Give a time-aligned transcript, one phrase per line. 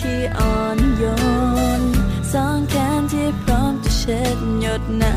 [0.00, 1.04] ที่อ่อนโย
[1.80, 1.82] น
[2.32, 5.14] สองแขนที่พร้อมจะเช็ดหยดน้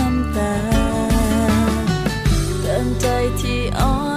[0.00, 0.54] ำตา
[2.60, 3.06] เติมใจ
[3.40, 4.11] ที่อ่อน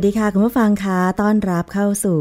[0.00, 2.20] วัสดีค่ะ คุณผู้ฟังคะต้อนรับเข้าสู่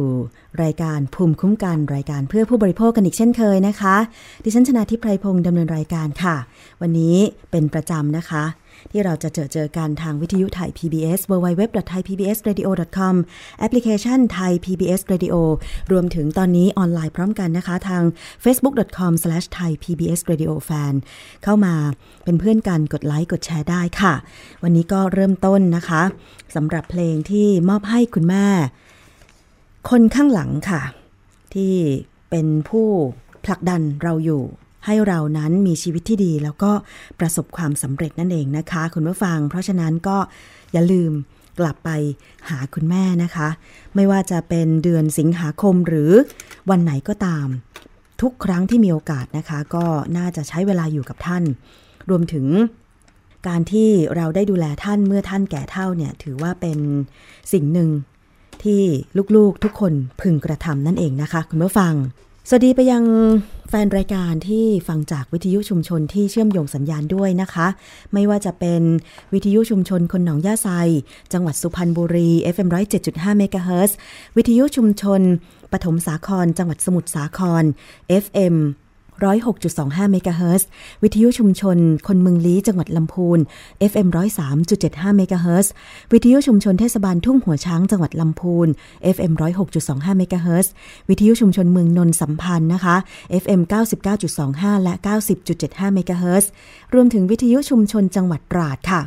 [0.64, 3.96] รายการภูมิคุ้มกันรายการเพื่อผู้บริโภคกันอีกเช่นเคยนะคะ
[4.44, 6.36] ดิฉันชนะทิพไพรพงศ์ดำเนินรายการค่ะ
[6.82, 7.18] วันนี้
[7.52, 8.44] เป็นประจำนะคะ
[8.92, 13.16] ที่เราจะเจอเจอกันทางวิทยุไทย PBS www.thaipbsradio.com
[13.60, 15.36] แอปพลิเคชันไทย PBS Radio
[15.92, 18.04] รวมถึงตอนนี้ออนไลน์พร้อมกันนะคะ ทาง
[18.44, 20.94] facebook com slash thai PBS Radio fan
[21.44, 21.76] เข้ามา
[22.24, 24.14] เป็นเพื่อนกันกดไลค์กดแชร์ได้ค่ะ
[24.64, 26.02] วันนี้ก็เริ่มต้นนะคะ
[26.56, 28.48] สำหรับเพลงที่มอบให้คุณแม่
[29.90, 30.82] คนข้างหลังค่ะ
[31.54, 31.74] ที่
[32.30, 32.88] เป็นผู้
[33.46, 34.44] ผลักดันเราอยู่
[34.86, 36.72] ให้เรานั้นมีชีวิตที่ดี แล้วก็
[37.20, 40.18] ประสบความสำเร็จนั่นเองนะคะ คุณผู้ฟัง เพราะฉะนั้นก็
[40.74, 41.12] อย่าลืม
[41.60, 41.90] กลับไป
[42.50, 43.50] หาคุณแม่นะคะ
[43.96, 46.12] ไม่ว่าจะเป็นเดือนสิงหาคมหรือ
[46.70, 47.48] วันไหนก็ตาม
[48.22, 49.86] ทุกครั้งที่มีโอกาสนะคะ ก็
[50.18, 51.44] น่าจะใช้เวลาอยู่กับท่าน
[52.10, 52.46] รวมถึง
[53.48, 56.80] การที่เราได้ดูแลท่านเมื่อท่านแก่เท่าเนี่ย ถือว่าเป็น
[57.54, 57.90] สิ่งหนึ่ง
[58.66, 58.84] ที่
[59.36, 61.94] ลูกๆทุกคนพึงกระทำนั่นเองนะคะ คุณผู้ฟัง
[62.48, 63.04] สวัสดีไปยัง
[63.70, 67.68] แฟนรายการที่ฟังจากวิทยุชุมชนที่เชื่อมโยงสัญญาณด้วยนะคะ
[68.14, 68.82] ไม่ว่าจะเป็น
[69.34, 70.70] วิทยุชุมชนคนหนองย่าไซ
[71.34, 72.68] จังหวัดสุพรรณบุรี FM
[73.04, 73.98] 107.5เมกะเฮิรตซ์
[74.38, 75.22] วิทยุชุมชน
[75.72, 77.64] ปฐมสาคร จังหวัดสมุทรสาคร
[78.24, 78.56] FM
[79.62, 80.68] 106.25 เมกะเฮิรตซ์
[81.04, 81.78] วิทยุชุมชน
[82.08, 83.40] คนเมืองลี้จังหวัดลำพูน
[83.92, 84.08] FM
[84.62, 85.72] 103.75 เมกะเฮิรตซ์
[86.14, 88.68] วิทยุชุมชนเทศบาลทุ่งหัวช้างจังหวัดลำพูน
[89.16, 89.34] FM
[89.76, 90.72] 106.25 เมกะเฮิรตซ์
[91.10, 92.96] วิทยุชุมชนเมืองนนสัมพันธ์นะคะ
[93.44, 93.62] FM
[94.24, 94.94] 99.25 และ
[95.46, 96.50] 90.75 เมกะเฮิรตซ์
[96.94, 99.02] รวมถึงวิทยุชุมชนจังหวัดตราดค่ะ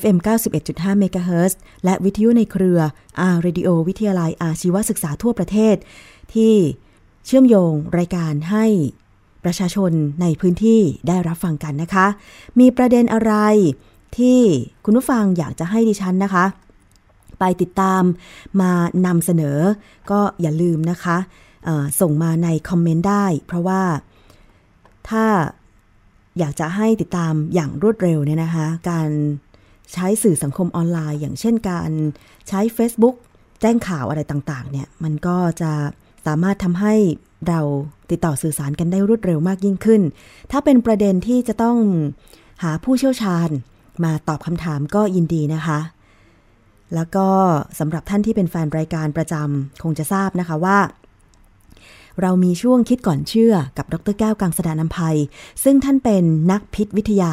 [0.00, 0.16] FM
[0.58, 2.80] 91.5 เมกะเฮิรตซ์และวิทยุในเครือ
[3.32, 5.76] R Radio วิทยาลัยอาชีวศึกษาทั่วประเทศ
[6.34, 6.54] ที่
[7.26, 8.66] เชื่อมโยงรายการให้
[9.44, 9.92] ประชาชน
[10.22, 12.06] ในพื้นที่ได้รับฟังกันนะคะ
[12.60, 13.34] มีประเด็นอะไร
[14.18, 14.40] ที่
[14.84, 16.44] คุณผู้ฟังอยากจะให้ดิฉันนะคะ
[17.38, 18.02] ไปติดตาม
[18.60, 18.72] มา
[19.06, 19.58] นำเสนอ
[20.10, 21.16] ก็อย่าลืมนะคะ
[22.00, 23.82] ส่งมาในคอมเมนต์ได้ เพราะว่า
[25.08, 25.24] ถ้า
[26.38, 29.08] อยากจะให้ติดตามอย่างรวดเร็วเนี่ยนะคะ การ
[29.92, 31.90] ใช้สื่อสังคมออนไลน์ อย่างเช่นการ
[32.48, 33.16] ใช้ Facebook
[33.60, 35.72] แจ้งข่าวอะไรต่างๆเนี่ยมันก็จะ
[36.26, 36.94] สามารถทำให้
[37.48, 37.60] เรา
[38.10, 40.02] ติดต่อสื่อสารกันได้รวดเร็วมากยิ่งขึ้น
[40.50, 41.78] ถ้าเป็นประเด็นที่จะต้อง
[42.62, 43.48] หาผู้เชี่ยวชาญ
[44.04, 45.78] มาตอบคำถามก็ยินดีนะคะ
[46.94, 47.28] แล้วก็
[47.78, 50.78] สำหรับท่านที่เป็นแฟนรายการประจำคงจะทราบนะคะว่า
[52.20, 55.16] เรามีช่วงคิดก่อนเชื่อกับดรแก้วกังสดานนภัย
[55.64, 57.32] ซึ่งท่านเป็นนักพิษวิทยา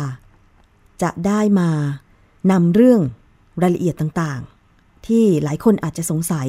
[1.01, 1.69] จะได้มา
[2.51, 3.01] นำเรื่อง
[3.61, 6.47] รายละเอียดต่างๆ ที่หลายคนอาจจะสงสัย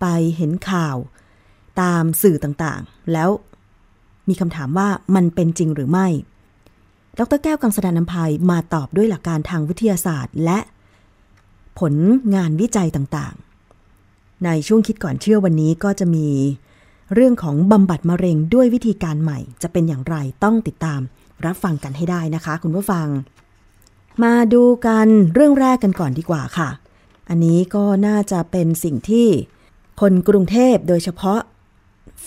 [0.00, 0.06] ไป
[0.36, 0.96] เห็นข่าว
[1.80, 3.30] ตามสื่อต่างๆ แล้ว
[4.28, 6.06] มีคำถามว่ามันเป็นจริงหรือไม่
[7.18, 10.58] ดรแก้วกังสดานนภัยมาตอบด้วยหลักการทางวิทยาศาสตร์ และ
[11.78, 11.94] ผล
[12.34, 16.28] งานวิจัยต่างๆ ในช่วงคิดก่อนเชื่อวันนี้ก็จะมี
[17.14, 21.00] เรื่องของบำบัดมะเร็งด้วยวิธีการใหม่ จะเป็นอย่างไรต้องติดตาม
[21.44, 23.06] รับฟังกันให้ได้นะคะ คุณผู้ฟัง
[24.22, 26.68] มาดูกันเรื่องแรกกันก่อนดีกว่าค่ะ
[27.28, 29.28] อันนี้ก็น่าจะเป็นสิ่งที่
[30.00, 31.40] คนกรุงเทพโดยเฉพาะ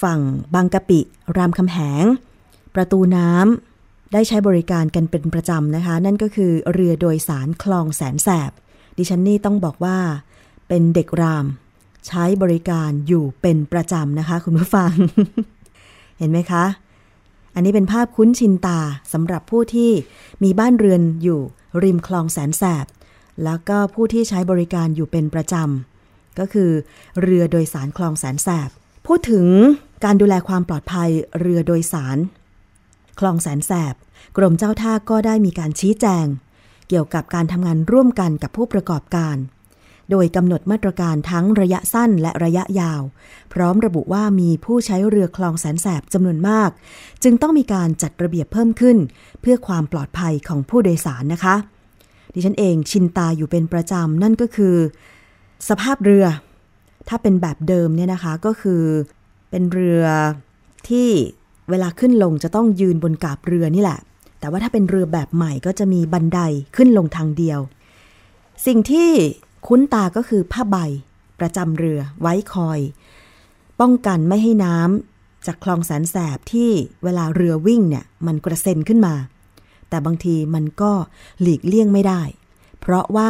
[0.02, 0.20] ฝั่ง
[0.54, 1.00] บางกะปิ
[1.38, 2.06] รามคำแหง
[2.76, 8.52] ประตูน้ำได้ใช้บริการกันเป็นประจำนะคะ นั่นก็คือเรือโดยสารคลองแสนแสบ
[8.98, 9.98] ดิฉันนี่ต้องบอกว่า
[10.68, 11.46] เป็นเด็กราม
[12.08, 14.94] ใช้บริการอยู่เป็นประจำนะคะ คุณผู้ฟัง
[16.18, 16.66] เห็นไหมคะ
[17.56, 18.80] อันนี้เป็นภาพคุ้นชินตา
[19.14, 19.92] สำหรับผู้ที่
[20.44, 21.42] มีบ้านเรือนอยู่
[21.84, 22.86] ริมคลองแสนแสบ
[23.44, 26.72] แล้วก็ผู้ที่ใช้บริการอยู่เป็นประจำก็คือ
[27.22, 28.70] เรือโดยสารคลองแสนแสบ
[29.08, 29.48] พูดถึง
[30.04, 31.10] การดูแลความปลอดภัย
[31.40, 32.18] เรือโดยสาร
[33.20, 33.96] คลองแสนแสบ
[34.38, 36.26] กรมเจ้าท่าก็ได้มีการชี้แจง
[36.90, 39.38] เกี่ยวกับการทำงานร่วมกันกับผู้ประกอบการ
[40.12, 43.02] โดยกำหนดมาตรการทั้งระยะสั้นและระยะยาว
[43.54, 46.70] พร้อมระบุว่ามีผู้ใช้เรือคลองแสนแสบจำนวนมาก
[47.24, 48.98] จึงต้องมีการจัดระเบียบเพิ่มขึ้น
[49.42, 51.56] เพื่อความปลอดภัยของผู้โดยสารนะคะ
[52.34, 54.76] ดิฉันเองชินตาอยู่เป็นประจำนั่นก็คือ
[55.70, 56.26] สภาพเรือ
[57.10, 58.84] ถ้าเป็นแบบเดิมเนี่ยนะคะก็คือ
[59.50, 60.04] เป็นเรือ
[60.90, 61.10] ที่
[61.70, 64.00] เวลาขึ้นลงจะต้องยืนบนกาบเรือนี่แหละ
[64.40, 66.40] แต่ว่าถ้าเป็นเรือแบบใหม่ก็จะมีบันได
[66.76, 67.60] ขึ้นลงทางเดียว
[68.66, 69.10] สิ่งที่
[69.68, 70.78] คุ้นตาก็คือผ้าใบ
[71.40, 72.80] ประจำเรือไว้คอย
[73.80, 76.70] ป้องกันไม่ให้น้ำจากคลองแสนแสบที่
[77.04, 79.16] เวลาเรือวิ่งเนี่ยมันกระเซ็นขึ้นมา
[79.90, 80.92] แต่บางทีมันก็
[81.42, 82.22] หลีกเลี่ยงไม่ได้
[82.80, 83.26] เพราะว่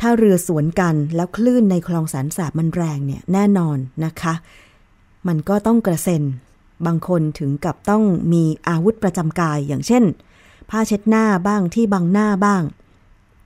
[0.00, 4.34] ถ้าเรือสวนกันแล้วคลื่นในคลองแสนแสบมันแรงเนี่ยแน่นอนนะคะ
[5.28, 6.22] มันก็ต้องกระเซ็น
[6.86, 10.04] บางคนถึงกับต้องมีอาวุธประจำกายอย่างเช่น
[10.70, 12.62] ผ้าเช็ดหน้าบ้างที่บังหน้าบ้าง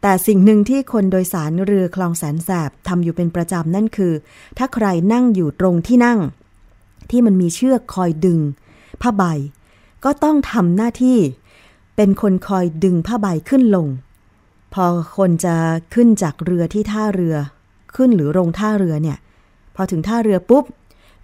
[0.03, 4.13] แต่สิ่งหนึ่งที่คนโดยสารเรือคลองแสนแสบทำอยู่เป็นประจำนั่นคือ
[4.59, 6.19] ถ้าใครนั่งอยู่ตรงที่นั่ง
[7.11, 8.39] ที่มันมีเชือกคอยดึง
[9.03, 9.23] ผ้าใบ
[10.05, 11.19] ก็ต้องทำหน้าที่
[11.97, 13.87] เป็นคนคอยดึงผ้าใบขึ้นลง
[14.75, 14.85] พอ
[15.17, 15.57] คนจะ
[15.95, 17.37] ขึ้นจากเรือที่ท่าเรือ
[17.97, 19.19] ขึ้นหรือลงท่าเรือเนี่ย
[19.77, 20.65] พอถึงท่าเรือปุ๊บ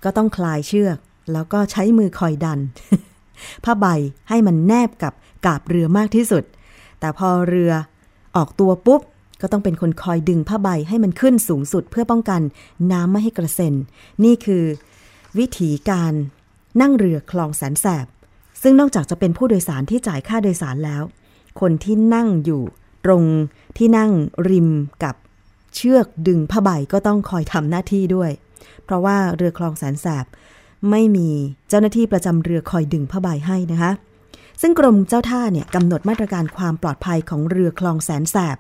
[0.05, 0.97] ก็ต้องคลายเชือก
[1.33, 2.59] แล้วก็ใช้มือคอยดัน
[3.65, 3.87] ผ้าใบ
[4.29, 5.13] ให้มันแนบกับ
[5.47, 6.45] กาบเรือมากที่สุด
[7.01, 7.73] แต่พอเรือ
[8.37, 9.01] ออกตัวปุ๊บ
[9.41, 12.41] ก็ต้องเป็นคนคอยดึงผ้าใบให้มันขึ้นสูงสุดเพื่อป้องกัน
[12.93, 13.75] น้ำไม่ให้กระเซ็น
[14.25, 14.65] นี่คือ
[15.39, 16.13] วิธีการ
[16.81, 18.07] นั่งเรือคลองแสนแสบ
[18.63, 21.03] ซึ่งนอกจากจะเป็นผู้โดยสารที่จ่ายค่าโดยสารแล้ว
[21.61, 22.63] คนที่นั่งอยู่
[23.07, 23.23] ตรง
[23.77, 24.11] ที่นั่ง
[24.51, 24.69] ริม
[25.05, 25.15] กับ
[25.75, 28.31] เชือกดึงผ้าใบก็ต้องคอยทำหน้าที่ด้วย
[28.85, 30.27] เพราะว่าเรือคลองแสนแสบ
[30.91, 31.29] ไม่มี
[31.69, 33.93] เจ้าหน้าที่ประจำเรือคอยดึงผ้าใบให้นะคะ
[34.61, 38.59] ซึ่งกรมเจ้าท่าเนี่ยกำหนดมาตรการความปลอดภัยของเรือคลองแสนแสบ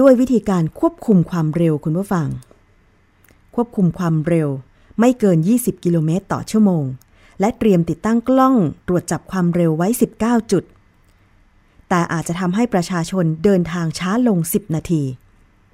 [0.00, 2.28] ด้วยวิธีการควบคุมความเร็วคุณผู้ฟัง
[3.54, 4.48] ควบคุมความเร็ว
[5.00, 6.84] ไม่เกิน 20 กิโลเมตรต่อชั่วโมง
[7.40, 8.54] และเตรียมติดตั้งกล้อง
[8.86, 9.88] ตรวจจับความเร็วไว้
[10.20, 10.64] 19 จุด
[11.88, 15.02] แต่อาจจะทำให้ประชาชนเดินทางช้าลง 10 นาที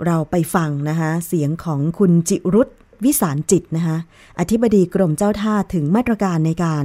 [0.06, 2.70] เราไปฟังนะคะเสียงของคุณจิรุธ
[3.04, 3.96] วิสารจิตนะคะ
[4.38, 6.84] อธิบดีกรมเจ้าท่าถึงมาตรการในการ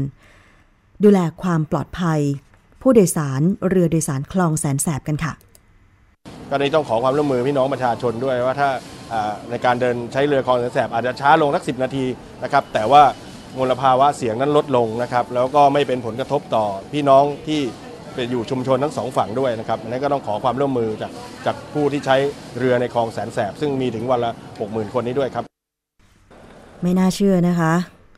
[1.03, 2.19] ดูแลความปลอดภัย
[2.81, 5.33] ผู้โดยสารเรือโดยสารคลองแสนแสบกันค่ะ
[6.49, 8.69] ก็นี้ต้องขอความร่วมมือพี่น้องประชาชนด้วยว่าถ้า
[9.11, 12.05] อ่าในการเดินใช้เรือคลองแสนแสบอาจจะช้าลงสักสินาที
[12.43, 13.03] นะครับ แต่ว่า
[13.57, 17.61] มลภาวะเสียงนั้นลดลงนะครับ แล้วก็ไม่เป็นผลกระทบต่อพี่น้องที่
[18.15, 21.11] เป็นอยู่ชุมชนทั้งสองฝั่งด้วยนะครับอันนี้ก็ต้องขอความร่วมมือจาก
[21.45, 22.15] จากผู้ที่ใช้
[22.57, 24.31] เรือในคลองแสนแสบ ซึ่งมีถึงวันละ
[24.61, 25.43] 60,000 คนนี้ด้วยครับ
[26.81, 27.73] ไม่น่าเชื่อนะคะ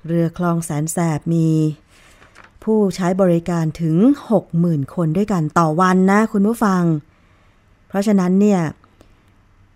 [0.07, 1.47] เรือคลองแสนแสบมี
[2.63, 3.95] ผู้ใช้บริการถึง
[4.45, 6.83] 60,000 คนด้วยกันต่อวันนะคุณผู้ฟัง
[7.87, 8.61] เพราะฉะนั้นเนี่ย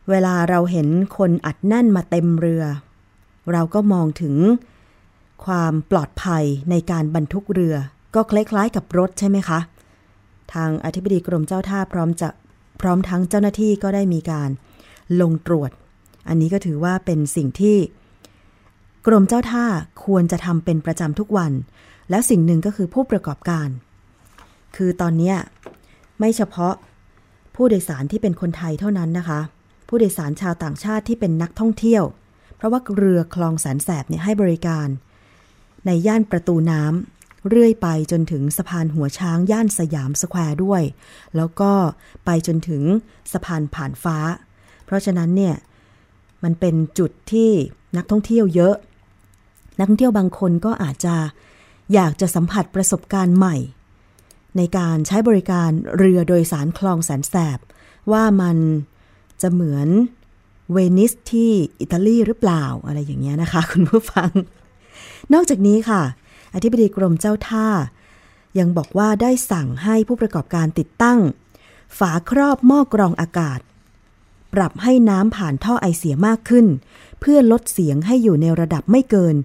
[0.09, 0.87] เวลาเราเห็น
[1.17, 2.63] คนอัดแน่นมาเต็มเรือ
[3.51, 4.35] เราก็มองถึง
[5.45, 7.75] ความปลอดภัยในการบรรทุกเรือ
[8.15, 9.59] ก็คล้ายๆกับรถใช่ไหมคะ
[10.53, 12.29] ทางอธิบดีกรมเจ้าท่าพร้อมจะ
[12.81, 14.49] พร้อมทั้งเจ้าหน้าที่ก็ได้มีการ
[15.21, 15.71] ลงตรวจ
[16.27, 17.77] อันนี้ก็ถือว่าเป็นสิ่งที่
[19.07, 19.65] กรมเจ้าท่า
[20.05, 21.51] ควรจะทำเป็นประจำทุกวัน
[22.09, 23.69] แล้วสิ่งหนึ่งก็คือผู้ประกอบการ
[24.75, 25.33] คือตอนนี้
[26.19, 26.73] ไม่เฉพาะ
[27.55, 29.39] ผู้โดยสารที่เป็นคนไทยเท่านั้นนะคะ
[29.87, 32.03] ผู้โดยสารชาวต่างชาติที่เป็นนักท่องเที่ยว
[32.55, 34.87] เพราะว่าเรือคลองแสนแสบเนี่ยให้บริการ
[35.85, 40.81] ในย่านประตูน้ำ เรื่อยไปจนถึงสะพานหัวช้างย่านสยามสแควร์ด้วย
[41.35, 41.71] แล้วก็
[42.25, 42.83] ไปจนถึง
[43.31, 44.17] สะพานผ่านฟ้า
[44.85, 45.55] เพราะฉะนั้นเนี่ย
[46.43, 47.51] มันเป็นจุดที่
[47.97, 48.75] นักท่องเที่ยวเยอะ
[49.77, 51.15] นักท่องเที่ยวบางคนก็อาจจะ
[51.93, 53.55] อยากจะสัมผัสประสบการณ์ใหม่
[54.57, 57.59] ในการใช้บริการเรือโดยสารคลองแสนแสบ
[58.11, 58.57] ว่ามัน
[59.41, 59.87] จะเหมือน
[60.71, 64.31] เวนิสที่อิตาลีหรือเปล่าอะไรอย่างเงี้ยนะคะ คุณผู้ฟัง
[65.33, 66.01] นอกจากนี้ค่ะ
[66.55, 67.67] อธิบดีกรมเจ้าท่า
[68.59, 71.19] ยังบอกว่าได้สั่งให้ผู้ประกอบการติดตั้ง
[71.97, 73.59] ฝาครอบหม้อกรองอากาศ
[74.53, 76.65] ปรับให้น้ำผ่านท่อไอเสียมากขึ้น
[77.19, 79.35] เพื่อลดเสียงให้อยู่ในระดับไม่เกิน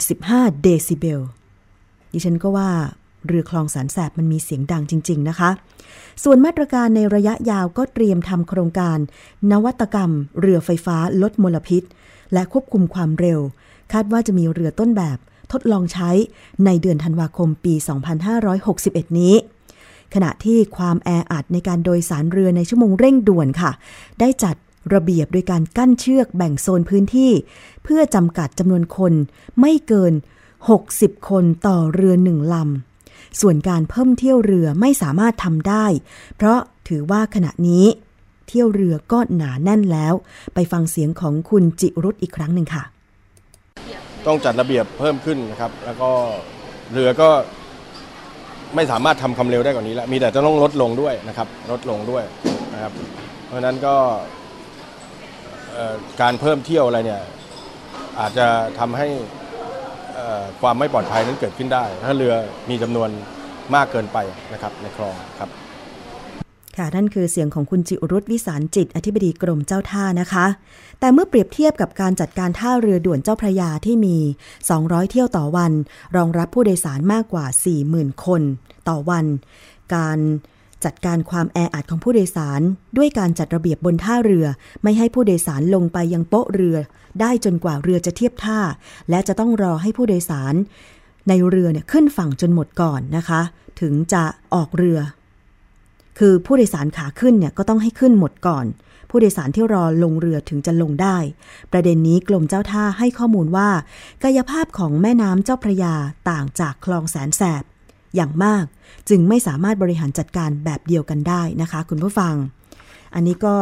[0.00, 1.20] 85 เดซิเบล
[2.12, 2.70] ดิฉันก็ว่า
[3.26, 5.50] เรือคลองสารแสบมันมีเสียงดังจริง ๆ นะคะ
[6.24, 8.98] ส่วนมาตรการในระยะยาวก็เตรียมทำโครงการ
[9.50, 10.10] นวัตกรรม
[10.40, 11.82] เรือไฟฟ้าลดมลพิษ
[12.32, 13.40] และควบคุมความเร็ว
[13.92, 15.18] คาดว่าจะมีเรือต้นแบบ
[15.52, 16.10] ทดลองใช้
[16.64, 17.74] ในเดือนธันวาคมปี
[18.46, 19.34] 2561 นี้
[20.14, 23.70] ขณะที่ความแออัดในการโดยสารเรือในชั่วโมงเร่งด่วนค่ะ
[24.20, 24.56] ได้จัด
[24.94, 27.32] ระเบียบโดยการกั้นเชือกแบ่งโซนพื้นที่
[27.82, 29.12] เพื่อจำกัดจำนวนคน
[29.60, 30.12] ไม่เกิน
[30.70, 35.86] 60 คนต่อเรือหนึ่งลำ ส่วนการเพิ่มเที่ยวเรือไม่สามารถทำได้
[36.36, 37.86] เพราะถือว่าขณะนี้
[38.46, 40.14] เที่ยวเรือก็หนาแน่นแล้ว
[40.54, 42.84] ไปฟังเสียงของคุณจิรุธอีกครั้งหนึ่งค่ะ
[44.26, 46.10] ต้องจัดระเบียบเพิ่มขึ้นนะครับ แล้วก็
[46.92, 47.28] เรือก็
[48.76, 52.24] ไม่สามารถทำความเร็วได้กว่านี้แล้วมีแต่จะต้องลดลงด้วยนะครับลดลงด้วย
[52.74, 52.92] นะครับ
[53.44, 53.96] เพราะฉะนั้นก็
[56.20, 57.22] การเพิ่มเที่ยวอะไรเนี่ย
[58.20, 58.46] อาจจะ
[58.78, 59.08] ทำให้
[60.60, 62.34] ความไม่ปลอดภัยนั้นเกิดขึ้นได้ ถ้าเรือ
[62.70, 63.08] มีจำนวน
[63.74, 64.18] มากเกินไป
[64.52, 65.50] นะครับในคลองครับ
[66.78, 70.46] ค่ะนั่นคือเสียงของคุณจิรุธวิสารจิต อธิบดีกรมเจ้าท่านะคะ
[71.00, 74.16] แต่เมื่อเปรียบเทียบกับการจัดการท่าเรือด่วนเจ้าพระยาที่มี
[74.64, 75.72] 200 เที่ยวต่อวัน
[76.16, 77.46] รองรับผู้โดยสารมากกว่า
[77.84, 78.42] 40,000 คน
[78.88, 79.24] ต่อวัน
[79.94, 80.18] การ
[80.84, 82.60] จัดการความแออัดของผู้โดยสาร
[82.96, 84.46] ด้วยการจัดระเบียบบนท่าเรือ
[84.82, 86.76] ไม่ให้ผู้โดยสารลงไปยังโป๊ะเรือ
[87.20, 88.60] ได้จนกว่าเรือจะเทียบท่า
[89.10, 90.54] และจะต้องรอให้ผู้โดยสาร
[91.28, 93.40] ในเรือเนี่ยขึ้นฝั่งจนหมดก่อนนะคะ
[93.80, 94.98] ถึงจะออกเรือ
[96.18, 98.66] คือผู้โดยสารขาขึ้นเนี่ยก็ต้องให้ขึ้นหมดก่อน
[99.10, 101.16] ผู้โดยสารที่รอลงเรือถึงจะลงได้
[101.72, 103.68] ประเด็นนี้กรมเจ้าท่าให้ข้อมูลว่า
[104.24, 105.94] กายภาพของแม่น้ำเจ้าพระยา
[106.30, 107.62] ต่างจากคลองแสนแสบ
[108.14, 108.64] อย่างมาก
[109.08, 112.34] จึงไม่สามารถบริหารจัดการแบบเดียวกันได้นะคะ คุณผู้ฟัง
[113.14, 113.54] อันนี้ก็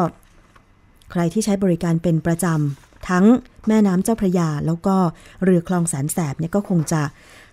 [1.10, 3.24] ใครที่ใช้บริการเป็นประจำทั้ง
[3.68, 4.96] แม่น้ำเจ้าพระยา แล้วก็
[5.44, 7.02] เรือคลองแสนแสบเนี่ยก็คงจะ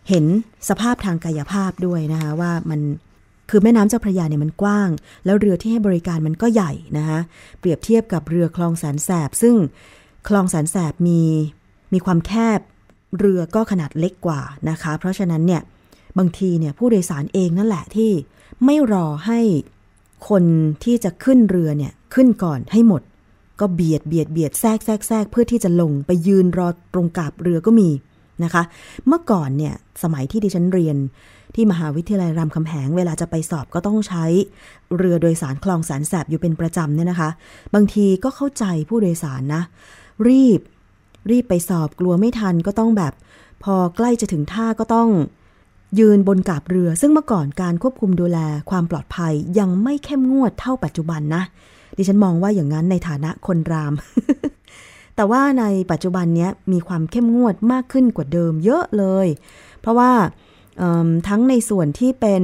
[0.10, 0.25] เห็น
[0.70, 2.81] สภาพทางกายภาพด้วยนะคะว่ามัน
[3.51, 4.89] คือแม่น้ำเจ้าพระยาเนี่ยมันกว้าง
[5.25, 7.20] แล้วเรือที่ให้บริการมันก็ใหญ่นะคะ
[7.60, 9.55] เปรียบเทียบกับเรือคลองแสนแสบ ซึ่ง
[10.27, 11.22] คลองแสนแสบมี
[11.93, 12.60] มีความแคบ
[13.20, 15.62] เรือก็ขนาดเล็กกว่านะคะ เพราะฉะนั้นเนี่ย
[16.17, 18.12] บางทีเนี่ยผู้โดยสารเองนั่นแหละที่
[18.65, 19.39] ไม่รอให้
[20.29, 20.43] คน
[20.84, 23.01] ที่จะขึ้นเรือเนี่ยขึ้นก่อนให้หมด
[23.60, 27.89] ก็เบียดเบียดเบียดแทรกแทรกแทรกเพื่อที่จะลงไปยืนรอตรงกาบเรือก็มี
[28.45, 28.63] นะคะ
[29.07, 30.98] เมื่อก่อนเนี่ยสมัยที่ดิฉันเรียน
[31.55, 34.25] ที่มหาวิทยาลัยรามคำแหงเวลาจะไปสอบก็ต้องใช้
[34.98, 37.29] เรือโดยสารคลองแสนแสบอยู่เป็นประจำเนี่ยนะคะ
[37.74, 39.62] บางทีก็เข้าใจผู้โดยสารนะ
[40.27, 40.60] รีบ
[41.31, 43.13] รีบไปสอบกลัวไม่ทันก็ต้องแบบ
[43.63, 45.10] พอใกล้จะถึงท่าก็ต้อง
[46.00, 51.43] ยืนบนกาบเรือ ซึ่งเมื่อก่อนการควบคุมดูแลความปลอดภัยยังไม่เข้มงวดเท่าปัจจุบันนะ
[51.98, 53.93] ดิฉันมองว่าอย่างนั้นในฐานะคนราม
[55.15, 59.27] แต่ว่าในปัจจุบันนี้มีความเข้มงวดมากขึ้นกว่าเดิมเยอะเลย
[59.82, 60.12] เพราะว่า
[61.27, 62.44] ทั้งในส่วนที่เป็น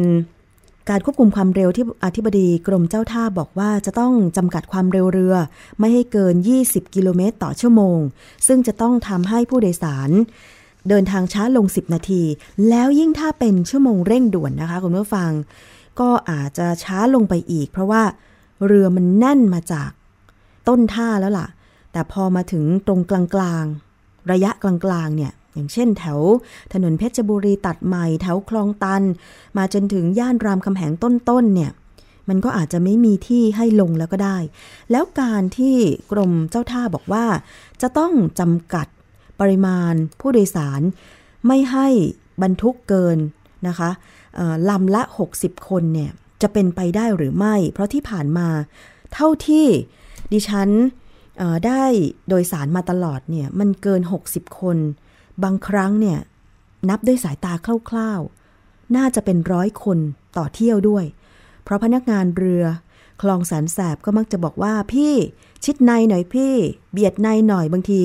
[0.89, 5.35] การควบคุมความเร็วที่อธิบดีกรมเจ้าท่าบอกว่าจะต้องจำกัดความเร็วเรือ
[5.79, 7.99] ไม่ให้เกิน 20 กิโลเมตรต่อชั่วโมง
[8.47, 10.09] ซึ่งจะต้องทำให้ผู้โดยสาร
[10.89, 12.23] เดินทางช้าลง 10 นาที
[12.69, 15.31] แล้วยิ่งถ้าเป็นชั่วโมงเร่งด่วนนะคะคุณผู้ฟัง
[15.99, 18.03] ก็อาจจะช้าลงไปอีก เพราะว่า
[18.65, 19.89] เรือมันแน่นมาจาก
[20.67, 21.47] ต้นท่าแล้วล่ะ
[21.97, 23.11] แต่พอมาถึงตรงก
[23.41, 26.19] ลางๆ ระยะกลางๆ เนี่ย อย่างเช่นแถว
[26.73, 29.03] ถนนเพชรบุรีตัดใหม่ แถวคลองตัน
[29.57, 31.71] มาจนถึงย่านรามคำแหงต้นๆ เนี่ย
[32.29, 34.37] มันก็อาจจะไม่มีที่ให้ลงแล้วก็ได้
[34.91, 35.75] แล้วการที่
[36.11, 37.25] กรมเจ้าท่าบอกว่า
[37.81, 38.87] จะต้องจำกัด
[39.39, 40.81] ปริมาณผู้โดยสาร
[41.47, 41.87] ไม่ให้
[42.41, 43.17] บรรทุกเกิน
[43.67, 43.89] นะคะ
[44.69, 45.01] ลำละ
[45.35, 46.11] 60 คนเนี่ย
[46.41, 48.47] จะเป็นไปได้หรือไม่ เพราะที่ผ่านมา
[49.13, 49.65] เท่าที่
[50.33, 50.69] ดิฉัน
[51.65, 51.83] ได้
[52.29, 54.77] โดยสารมาตลอดเนี่ยมันเกิน 60 คน
[55.43, 56.19] บางครั้งเนี่ย
[56.89, 57.53] นับด้วยสายตา
[57.89, 59.97] คร่าวๆ น่าจะเป็นร้อยคน
[60.37, 61.05] ต่อเที่ยวด้วย
[61.63, 62.63] เพราะพนักงานเรือ
[63.21, 65.13] คลองแสนแสบก็มักจะบอกว่าพี่
[65.65, 66.53] ชิดในหน่อยพี่
[66.91, 68.01] เบียดในหน่อยบางที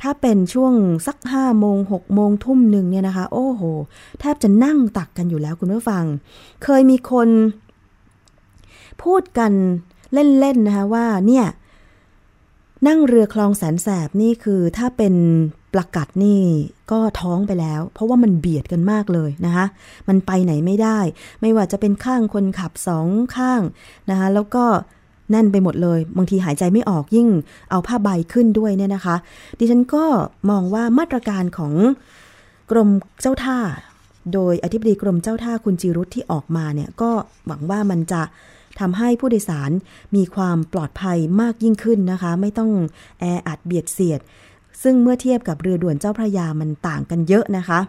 [0.00, 0.72] ถ้าเป็นช่วง
[1.06, 3.62] สักห้าโมงหกโมงทุ่มหนึ่งเนี่ยนะคะ โอ้โห
[4.20, 6.04] แทบจะนั่งตักกันอยู่แล้วคุณผู้ฟัง
[6.64, 7.28] เคยมีคน
[9.02, 9.52] พูดกัน
[10.12, 11.46] เล่นๆนะคะว่าเนี่ย
[12.86, 15.14] นั่งเรือคลองแสนแสบนี่คือถ้าเป็น
[15.72, 16.42] ปลากัดนี่
[16.92, 19.66] ก็ท้องไปแล้ว เพราะว่ามันเบียดกันมากเลยนะคะ
[20.08, 20.98] มันไปไหนไม่ได้
[21.40, 23.60] ไม่ว่าจะเป็นข้างคนขับสองข้าง
[24.10, 24.64] นะคะแล้วก็
[25.30, 27.28] แน่นไปหมดเลย บางทีหายใจไม่ออกยิ่ง
[27.70, 29.16] เอาผ้าใบขึ้นด้วยเนี่ยนะคะ
[29.58, 30.04] ดิฉันก็
[30.50, 31.74] มองว่ามาตรการของ
[32.70, 32.88] กรม
[33.20, 33.58] เจ้าท่า
[34.32, 37.10] โดยอธิบดีกรมเจ้าท่าคุณจิรุธที่ออกมาเนี่ยก็
[37.46, 38.22] หวังว่ามันจะ
[38.80, 39.70] ทำให้ผู้โดยสาร
[40.16, 42.70] มีความปลอดภัยมากยิ่งขึ้นนะคะ ไม่ต้อง
[43.20, 44.20] แออัดเบียดเสียด
[44.82, 47.80] ซึ่งเมื่อเทียบกับเรือด่วนเจ้าพระยามันต่างกันเยอะนะคะ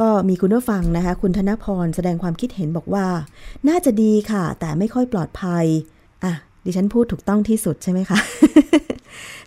[0.00, 3.06] ก็มีคุณผู้ฟังนะคะ คุณธนพรแสดงความคิดเห็นบอกว่า
[3.68, 5.64] น่าจะดีค่ะ แต่ไม่ค่อยปลอดภัย
[6.24, 6.32] อะ
[6.64, 8.18] ดิฉันพูดถูกต้องที่สุดใช่ไหมคะ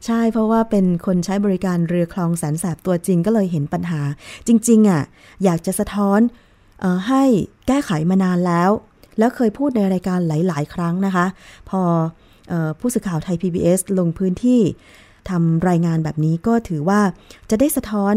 [0.06, 4.02] ใช่เพราะว่าเป็นคนใช้บริการเรือคลองแสนแสบตัวจริงก็เลยเห็นปัญหา
[4.48, 5.02] จริง ๆอะ
[5.44, 6.20] อยากจะสะท้อน
[6.84, 7.24] ออให้
[7.68, 8.70] แก้ไขมานานแล้ว
[9.20, 11.26] แล้วเคยพูดในรายการหลาย ๆ ครั้งนะคะ
[11.70, 11.82] พอ
[12.52, 14.62] อผู้สื่อข่าวไทย PBS ลงพื้นที่
[15.30, 17.02] ทำรายงานแบบนี้ก็ถือว่า
[17.50, 18.16] จะได้สะท้อน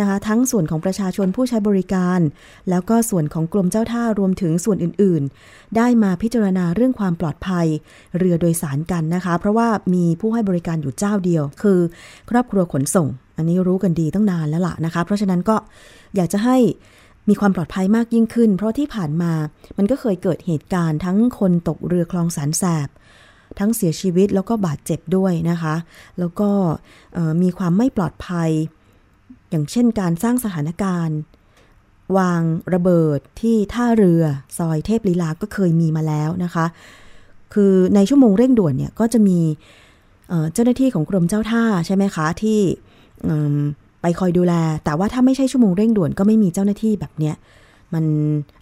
[0.00, 2.20] นะคะทั้งส่วนของประชาชนผู้ใช้บริการ
[2.70, 7.66] แล้วก็ส่วนของกรมเจ้าท่ารวมถึงส่วนอื่นๆ ได้มาพิจารณาเรื่องความปลอดภัย
[8.18, 11.78] เรือโดยสารกันนะคะ เพราะว่ามีผู้ให้บริการอยู่เจ้าเดียว คือ
[12.30, 15.56] ครอบครัวขนส่ง อันนี้รู้กันดีตั้งนานแล้วล่ะนะคะ เพราะฉะนั้นก็
[16.16, 16.56] อยากจะให้
[17.28, 19.32] มีความปลอดภัยมากยิ่งขึ้น เพราะที่ผ่านมา
[19.78, 22.88] มันก็เคยเกิดเหตุการณ์ทั้งคนตกเรือคลองสารแสบ
[23.58, 25.74] ทั้งเสียชีวิตแล้วก็บาดเจ็บด้วยนะคะ
[26.18, 26.50] แล้วก็
[27.42, 28.50] มีความไม่ปลอดภัย
[29.50, 31.18] อย่างเช่นการสร้างสถานการณ์
[32.18, 32.42] วาง
[32.74, 34.22] ระเบิดที่ท่าเรือ
[34.58, 36.66] ซอยเทพลีลาก็เคยมีมาแล้วนะคะ
[37.54, 39.38] คือในชั่วโมงเร่งด่วนเนี่ยก็จะมี
[40.52, 42.60] เจ้าหน้าที่ของกรมเจ้าท่าใช่ไหมคะที่
[44.02, 47.34] ไปคอยดูแล แต่ว่าถ้าไม่ใช่ชั่วโมงเร่งด่วนก็ไม่มีเจ้าหน้าที่แบบเนี้ย
[47.94, 48.04] มัน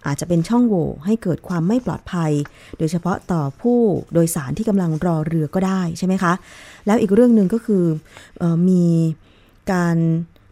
[0.05, 2.31] อาจจะเป็นช่องโหว่ให้เกิดความไม่ปลอดภัย
[2.77, 3.79] โดยเฉพาะต่อผู้
[4.13, 6.33] โดยสารที่กำลังรอเรือก็ได้ใช่ไหมคะ
[6.85, 7.83] แล้วอีกเรื่องหนึ่งก็คือ
[8.41, 8.83] อมี
[9.71, 9.97] การ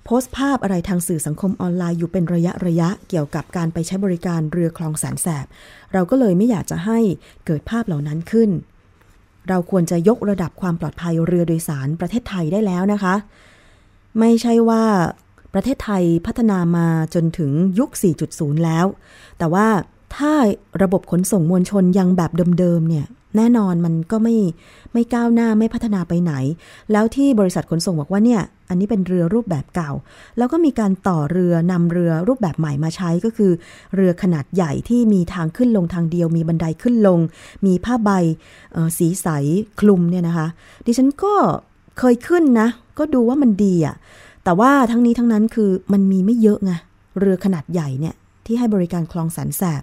[0.05, 5.45] โพสต์ภาพอะไรทางสื่อสังคมออนไลน์อยู่เป็นระยะระยะเกี่ยวกับการไปใช้บริการเรือคลองแสนแสบ
[5.93, 6.99] เราก็เลยไม่อยากจะให้
[7.45, 8.49] เกิดภาพเหล่านั้นขึ้น
[9.49, 13.15] เราควรจะยกระดับความปลอดภัยเรือโดยสารประเทศไทยได้แล้วนะคะ
[14.19, 14.83] ไม่ใช่ว่า
[15.53, 17.89] ประเทศไทยพัฒนามาจนถึงยุค
[18.27, 18.85] 4.0 แล้ว
[19.37, 19.67] แต่ว่า
[20.15, 20.33] ถ้า
[20.81, 23.05] ระบบขนส่งมวลชนยังแบบเดิมๆเนี่ย
[23.37, 24.35] แน่นอนมันก็ไม่
[24.93, 26.33] ไม่ก้าวหน้าไม่พัฒนาไปไหน
[26.91, 29.91] แล้วที่บริษัทขนส่งบอกว่าเนี่ย อันนี้เป็นเรือรูปแบบเก่า
[30.37, 33.51] แล้วก็มีการต่อเรือนำเรือรูปแบบใหม่มาใช้ก็คือ
[33.95, 37.19] เรือขนาดใหญ่ที่มีทางขึ้นลงทางเดียว มีบันไดขึ้นลง
[37.65, 38.09] มีผ้าใบ
[38.97, 39.27] สีใส
[39.79, 40.47] คลุมเนี่ยนะคะ
[40.85, 41.33] ดิฉันก็
[41.99, 43.95] เคยขึ้นนะ ก็ดูว่ามันดีอะ
[44.43, 46.71] แต่ว่าทั้งนี้ทั้งนั้นคือมันมีไม่เยอะไง
[47.19, 49.81] เรือขนาดใหญ่เนี่ยที่ให้บริการคลองแสนแสบ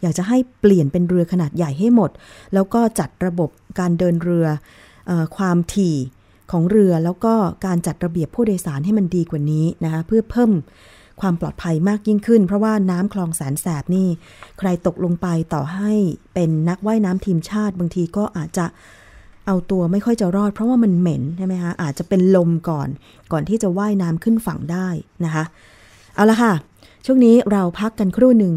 [0.00, 2.10] อยากจะให้เปลี่ยนเป็นเรือขนาดใหญ่ให้หมด
[2.54, 4.46] แล้วก็จัดระบบการเดินเรือ
[5.10, 5.96] อความถี่
[6.52, 7.34] ของเรือแล้วก็
[7.66, 10.52] การจัดระเบียบผู้โดยสารให้มันดีกว่านี้นะคะเพื่อเพิ่ม
[11.20, 14.08] ความปลอดภัยมากยิ่งขึ้น เพราะว่าน้ำคลองแสนแสบนี่
[14.58, 15.92] ใครตกลงไปต่อให้
[16.34, 18.66] เป็นนักว่ายน้ำทีมชาติบางทีก็อาจจะ
[19.48, 22.88] เอาตัวไม่ค่อยจะรอดเพราะว่ามันเหม็นใช่ไหมคะอาจจะเป็นลมก่อน
[23.32, 24.88] ก่อนที่จะว่ายน้ำขึ้นฝั่งได้
[25.24, 25.44] นะคะ
[26.14, 26.52] เอาละค่ะ
[27.06, 28.54] ช่วงนี้เราพักกันครู่หนึ่ง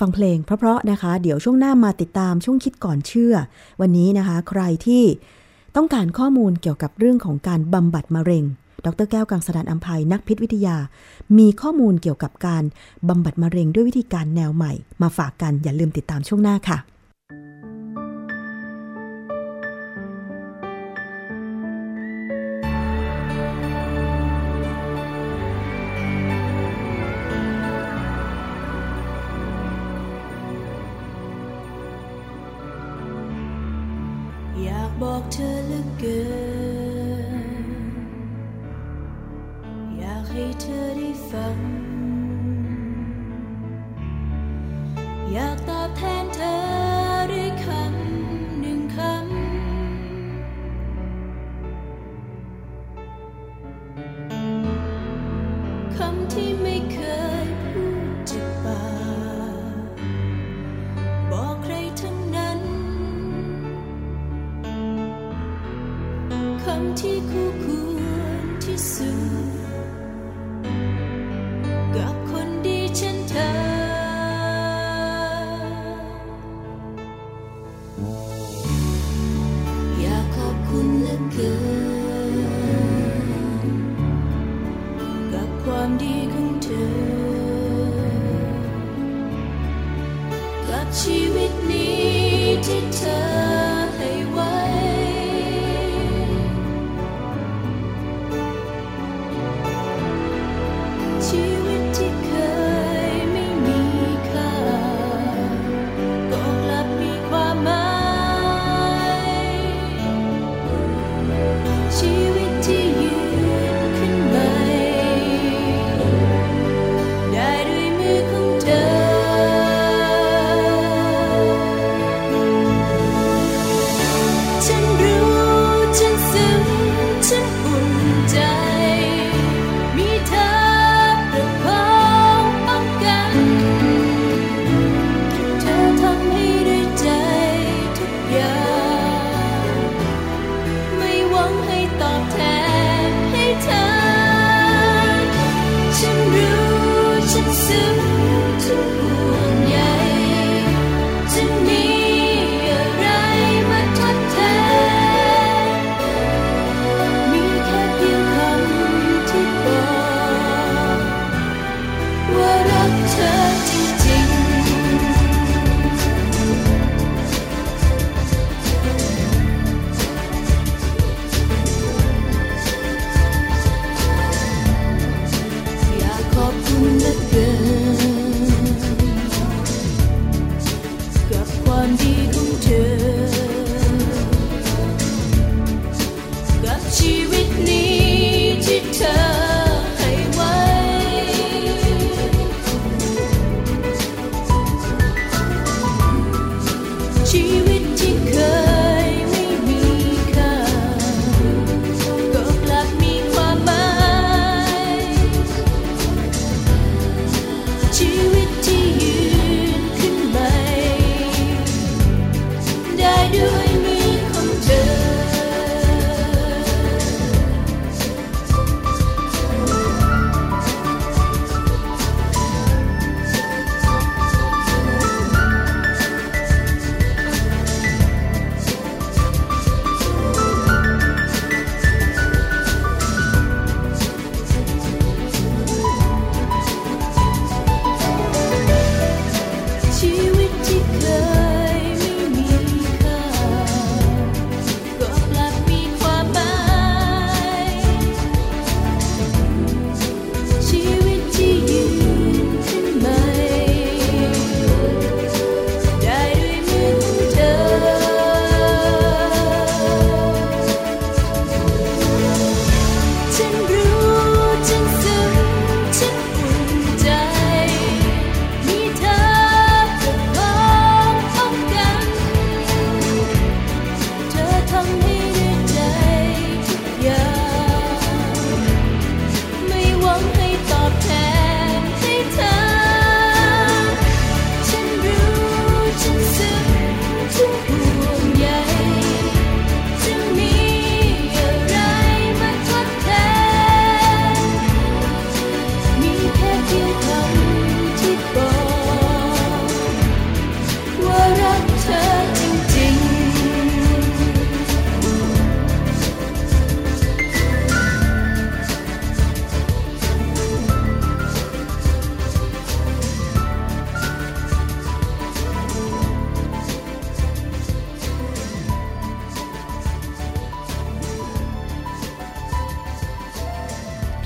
[0.00, 3.34] ฟังเพลงเพราะๆนะคะ เดี๋ยวช่วงหน้ามาติดตามช่วงคิดก่อนเชื่อ
[3.80, 5.04] วันนี้นะคะ ใครที่
[5.76, 8.44] ต้องการข้อมูลเกี่ยวกับเรื่องของการบำบัดมะเร็ง
[8.84, 10.76] ดรแก้วกังสดานอัมภัยนักพิษวิทยา
[11.38, 12.64] มีข้อมูลเกี่ยวกับการ
[13.08, 16.78] บำบัดมะเร็งด้วยวิธีการแนวใหม่ มาฝากกันอย่าลืมติดตามช่วงหน้าค่ะ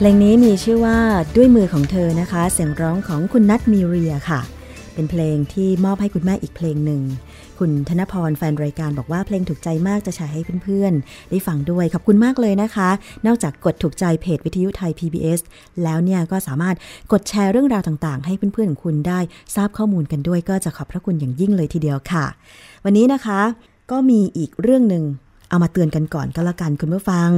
[0.03, 0.99] เพลงนี้มีชื่อว่า
[1.37, 4.41] ด้วยมือของเธอนะคะ เสียงร้องของคุณนัทมีเรียค่ะ
[4.95, 7.03] เป็นเพลงที่มอบให้คุณแม่อีกเพลงหนึ่ง
[7.59, 12.91] คุณธนพรแฟนรายการบอกว่าเพลงถูกใจมากจะฉายให้เพื่อนๆ ได้ฟังด้วย ขอบคุณมากเลยนะคะ
[13.27, 15.41] นอกจากกดถูกใจเพจวิทยุไทย PBS
[15.83, 16.77] แล้วเนี่ยก็สามารถ
[17.13, 19.21] กดแชร์เรื่องราวต่างๆ ให้เพื่อนๆของคุณได้
[19.55, 22.25] ทราบข้อมูลกันด้วยก็จะขอบพระคุณอย่างยิ่งเลยทีเดียวค่ะ
[22.85, 23.41] วันนี้นะคะ
[23.91, 25.05] ก็มีอีกเรื่องหนึ่ง
[25.49, 27.31] เอามาเตือนกันก่อนก็แล้วกันคุณผู้ฟัง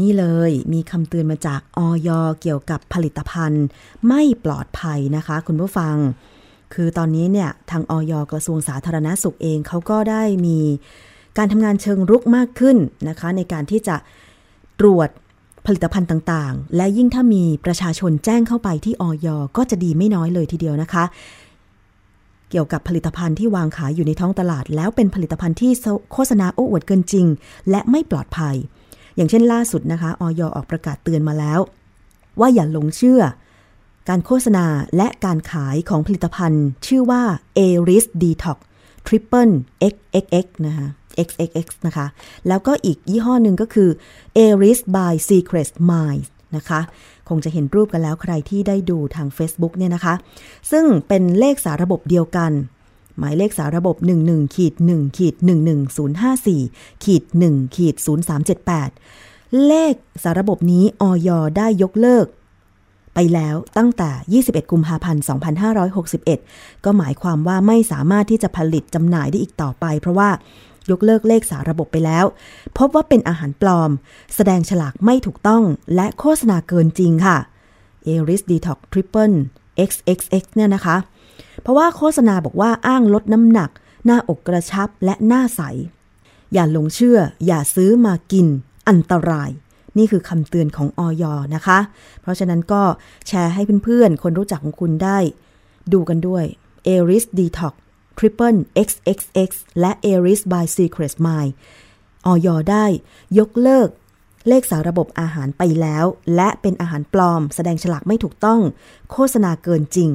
[0.00, 2.08] นี่เลยมีคำเตือนมาจากออย
[2.42, 3.64] เกี่ยวกับผลิตภัณฑ์
[4.08, 5.96] ไม่ปลอดภัยนะคะ คุณผู้ฟัง
[6.74, 10.58] คือตอนนี้เนี่ยทางออยกระทรวงสาธารณาสุขเองเขาก็ได้มี
[11.38, 12.76] การทำงานเชิงรุกมากขึ้น
[13.08, 13.96] นะคะ ในการที่จะ
[14.80, 15.08] ตรวจ
[15.66, 21.04] ผลิตภัณฑ์ต่างๆ และยิ่งถ้ามีประชาชนแจ้งเข้าไปที่ออยก็จะดีไม่น้อยเลยทีเดียวนะคะ
[22.50, 25.72] เกี่ยวกับผลิตภัณฑ์ที่วางขายอยู่ในท้องตลาด แล้วเป็นผลิตภัณฑ์ที่
[26.12, 27.26] โฆษณาโอ้อวดเกินจริง
[27.70, 28.56] และไม่ปลอดภัย
[29.16, 31.60] อย่างเช่นล่าสุดนะคะออยออกประกาศเตือนมาแล้ว
[32.40, 33.22] ว่าอย่าหลงเชื่อ
[34.08, 37.22] การโฆษณาและการขายของผลิตภัณฑ์ ชื่อว่า
[37.58, 38.58] a r i s Detox
[39.06, 39.54] Triple
[39.92, 40.88] XXX นะคะ
[41.26, 42.06] XXX นะคะ
[42.48, 43.90] แล้วก็อีกยี่ห้อหนึ่งก็คือ
[44.38, 46.24] a r i s by Secret Mind
[46.56, 46.80] นะคะ
[47.28, 50.14] คงจะเห็นรูปกันแล้วใครที่ได้ดูทาง Facebook เนี่ยนะคะ
[50.70, 52.52] ซึ่งเป็นเลขสาระบบเดียวกัน
[53.18, 53.96] หมายเลขสาระบบ
[54.26, 55.34] 11ขีด1ขีด
[56.18, 57.94] 11054ขีด1ขีด
[58.80, 62.26] 0378 เลขสาระบบนี้ออยได้ยกเลิก
[63.14, 65.22] ไปแล้วตั้งแต่ 21 กุมภาพันธ์
[66.22, 70.30] 2561 ก็หมายความว่าไม่สามารถที่จะผลิตจำหน่ายได้อีกต่อไป เพราะว่า
[70.90, 72.24] ยกเลิกเลขสาระบบไปแล้ว
[72.78, 73.90] พบว่าเป็นอาหารปลอม
[74.34, 75.62] แสดงฉลากไม่ถูกต้อง
[75.94, 77.36] และโฆษณาเกินจริงค่ะ
[78.06, 79.36] a r i s Detox Triple
[79.88, 80.96] XXX เนี่ยนะคะ
[81.62, 83.70] เพราะว่าโฆษณาบอกว่าอ้างลดน้ำหนัก
[84.04, 85.62] หน้าอกกระชับและหน้าใส
[86.52, 88.46] อย่าหลงเชื่อ อย่าซื้อมากิน
[88.88, 89.50] อันตราย
[89.98, 91.24] นี่คือคำเตือนของออย
[91.54, 91.78] นะคะ
[92.22, 92.82] เพราะฉะนั้นก็
[93.28, 95.18] แชร์ให้เพื่อนๆ คนรู้จักของคุณได้
[95.92, 96.44] ดูกันด้วย
[96.86, 97.74] a r i s Detox
[98.18, 99.50] Triple XXX
[99.80, 101.52] และ a r i s by Secret Mind
[102.26, 102.86] ออยได้
[103.38, 103.88] ยกเลิก
[104.48, 106.04] เลขสาระบบอาหารไปแล้ว
[106.36, 108.60] และเป็นอาหารปลอม แสดงฉลากไม่ถูกต้อง
[109.12, 110.10] โฆษณาเกินจริง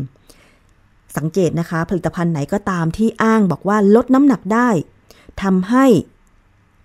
[1.17, 4.69] สังเกตนะคะ ผลิตภัณฑ์ไหนก็ตามที่อ้างบอกว่าลดน้ำหนักได้
[5.41, 5.85] ทำให้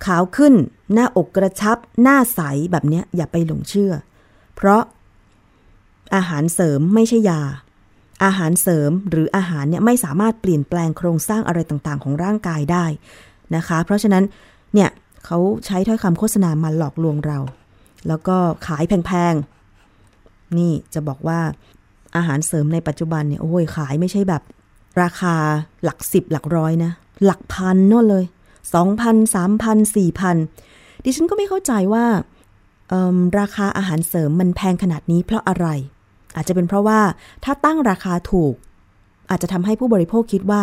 [0.05, 0.55] ขาวขึ้น
[0.93, 3.93] หน้าอกกระชับ หน้าใสแบบเนี้ยอย่าไปหลงเชื่อ
[4.57, 4.83] เพราะ
[6.15, 7.43] อาหารเสริมไม่ใช่ยา
[8.25, 12.87] อาหารเสริมหรืออาหารเนี่ยไม่สามารถเปลี่ยนแปลงโครงสร้างอะไรต่างๆ ของร่างกายได้
[13.57, 14.25] นะคะ เพราะฉะนั้น
[14.75, 14.91] เนี่ย
[15.25, 17.39] เขาใช้ถ้อยคำโฆษณามาหลอกลวงเรา
[18.09, 21.41] แล้วก็ขายแพงๆ นี่จะบอกว่า
[22.17, 24.43] อาหารเสริมในปัจจุบันเนี่ยโอ้ยขายไม่ใช่แบบ
[25.03, 25.35] ราคา
[25.85, 26.93] หลักสิบหลักร้อยนะ
[27.25, 28.25] หลักพันนู่นเลย
[28.75, 30.37] สองพันสามพันสี่พัน
[31.05, 32.05] ดิฉันก็ไม่เข้าใจว่า
[33.41, 35.67] ราคาอาหารเสริมมันแพงขนาดนี้เพราะอะไร
[36.37, 37.01] อาจจะเป็นเพราะว่า
[37.45, 38.55] ถ้าตั้งราคาถูก
[39.31, 40.63] อาจจะทำให้ผู้บริโภคคิดว่า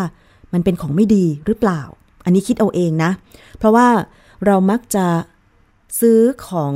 [0.54, 1.82] มันเป็นของไม่ดีหรือเปล่า
[2.26, 3.12] อันนี้คิดเอาเองนะ
[3.58, 3.88] เพราะว่า
[4.46, 5.06] เรามักจะ
[6.00, 6.76] ซื้อของ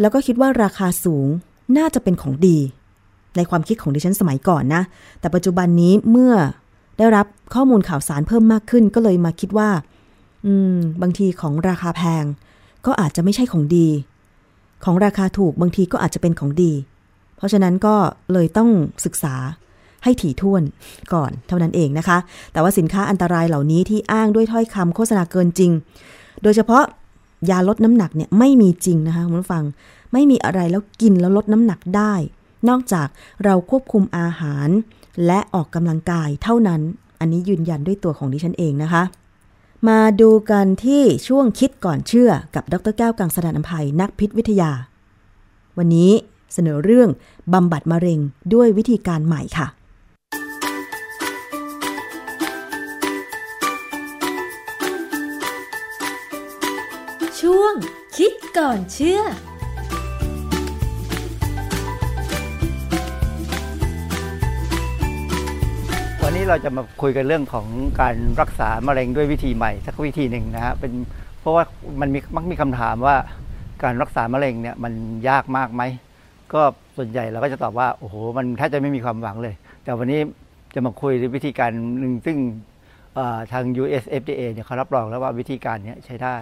[0.00, 1.26] แล้วก็คิดว่าราคาสูง
[1.78, 2.58] น่าจะเป็นของดี
[3.36, 4.82] ในความคิดของดิฉันสมัยก่อนนะ
[5.20, 6.34] แต่ปัจจุบันนี้เมื่อ
[6.98, 9.70] ได้รับข้อมูลข่าวสารเพิ่มมากขึ้นก็เลยมาคิดว่า
[10.46, 12.24] อืม บางทีของราคาแพง
[12.86, 13.88] ก็อาจจะไม่ใช่ของดี
[14.84, 16.72] ของราคาถูกบางทีก็อาจจะเป็นของดี
[17.36, 17.94] เพราะฉะนั้นก็
[18.32, 18.70] เลยต้อง
[19.04, 19.34] ศึกษา
[20.04, 20.62] ให้ถี่ถ้วน
[21.12, 22.18] ก่อนเท่านั้นเองนะคะ
[22.52, 25.70] แต่ว่าสินค้าอันตรายเหล่านี้ที่อ้างด้วยถ้อยคำโฆษณาเกินจริง
[26.42, 26.84] โดยเฉพาะ
[27.50, 29.64] ยาลดน้ำหนักเนี่ยไม่มีจริงนะคะคุณผู้ฟัง
[30.12, 32.14] ไม่มีอะไรแล้วกินแล้วลดน้ำหนักได้
[32.68, 33.08] นอกจาก
[33.44, 34.68] เราควบคุมอาหาร
[35.26, 36.80] และออกกำลังกายเท่านั้น
[37.20, 39.02] อันนี้ยืนยันด้วยตัวของดิฉันเองนะคะ
[39.88, 44.70] มาดูกันที่ช่วงคิดก่อนเชื่อกับดรแก้วกังสดานอภัยนักพิษวิทยา
[45.78, 46.12] วันนี้
[46.54, 47.08] เสนอเรื่อง
[47.52, 48.20] บำบัดมะเร็ง
[48.54, 49.66] ด้วยวิธีการใหม่ค่ะ
[57.40, 57.74] ช่วง
[58.16, 59.22] คิดก่อนเชื่อ
[66.46, 67.66] นี้เราจะมาคุยกันเรื่องของ
[68.00, 70.92] การรักษามะเร็งด้วยวิธีใหม่สักวิธีหนึ่งนะฮะเป็น
[71.40, 71.64] เพราะว่า
[72.00, 73.16] มันมีมักมีคำถามว่า
[73.82, 74.92] การรักษามะเร็งเนี่ยมัน
[75.28, 75.82] ยากมากไหม
[76.52, 76.62] ก็
[76.96, 79.54] ส่วนใหญ่เราก็จะตอบว่าโอ้โหมันแทบจะไม่มีความหวังเลย
[79.84, 80.20] แต่วันนี้
[80.74, 82.36] จะมาคุยวิธีการหนึ่งซึ่ง
[83.52, 86.36] ทาง US FDA เนี่ยเขารับรองแล้วว่าวิธีการนี้ใช้ได้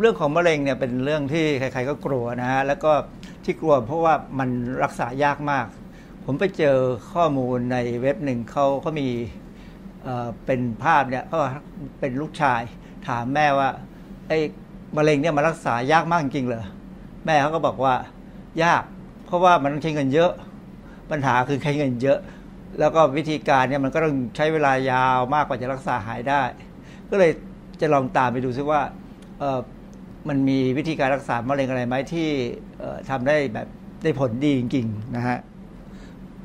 [0.00, 2.92] เรื่องของมะเร็งเนี่ยเป็นเรื่องที่ใครๆก็กลัวนะฮะแล้วก็
[3.44, 4.48] ที่กลัวเพราะว่ามัน
[4.82, 5.66] รักษายากมาก
[6.28, 6.76] ผมไปเจอ
[7.12, 9.08] ข้อมูลในเว็บหนึ่งเขาเขามี
[10.46, 11.38] เป็นภาพเนี่ยเขา
[12.00, 12.62] เป็นลูกชาย
[13.08, 13.68] ถามแม่ว่า
[14.28, 14.38] ไอ้
[14.96, 16.64] มะเร็งเนี่ยมารักษายากมากจริงเหรอ
[17.24, 17.94] แม่เขาก็บอกว่า
[18.62, 18.82] ยาก
[19.26, 20.32] เพราะว่ามันต้องใช้เงินเยอะ
[21.10, 22.18] ปัญหาคือใช้เงินเยอะ
[22.80, 26.42] แล้วก็วิธีการเนี่ยมันก็ต้องใช้เวลายาวมากกว่าจะรักษาหายได้
[27.10, 27.30] ก็เลย
[27.80, 28.80] จะลองตามไปดูซิว่า
[30.28, 32.28] มันมีวิธีการรักษามะเร็งอะไรไหมที่
[32.78, 33.68] เอ่อทำได้แบบ
[34.02, 35.38] ได้ผลดีจริงๆนะฮะ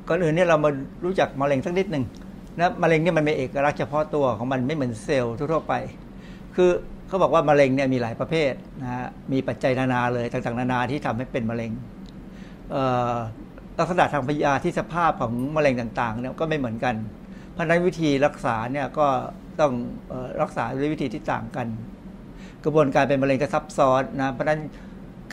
[0.08, 0.70] ก่อนอื่นเนี่ยเรามา
[1.06, 2.06] รู้จักมะเร็งสักนิดหนึ่ง
[2.60, 5.74] นะมะเร็งเนี่ยมันมีเอกลักษณ์เฉพาะตัวของมันไม่เหมือนเซลล์ทั่วไป
[6.56, 6.70] คือ
[7.08, 11.72] เขาบอกว่ามะเร็งเนี่ยมีหลายประเภทนะฮะมีปัจจัยนานาเลยต่างๆ นานาที่ทำให้เป็นมะเร็ง
[13.80, 16.96] ลักษณะทางพยาธิสภาพของมะเร็งต่างๆเนี่ยก็ไม่เหมือนกัน
[17.52, 19.08] เพราะนั้นวิธีรักษาเนี่ยก็
[19.60, 19.72] ต้อง
[20.42, 21.68] รักษาด้วยวิธีที่ต่างกัน
[22.64, 24.60] กระบวนการเป็นมะเร็งก็ซับซ้อนนะเพราะนั้น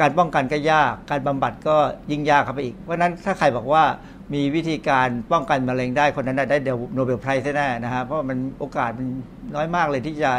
[0.00, 1.76] การป้องกันก็ยาก การบำบัดก็
[2.11, 3.85] ยิ่งยากเข้าไปอีก เพราะนั้นถ้าใครบอกว่า
[4.34, 9.06] มีวิธีการป้องกันมะเร็งได้คนนั้นได้ the Nobel Prize แน่นะฮะเพราะมันโอกาสมัน
[9.54, 10.30] น้อยมากเลยที่จะ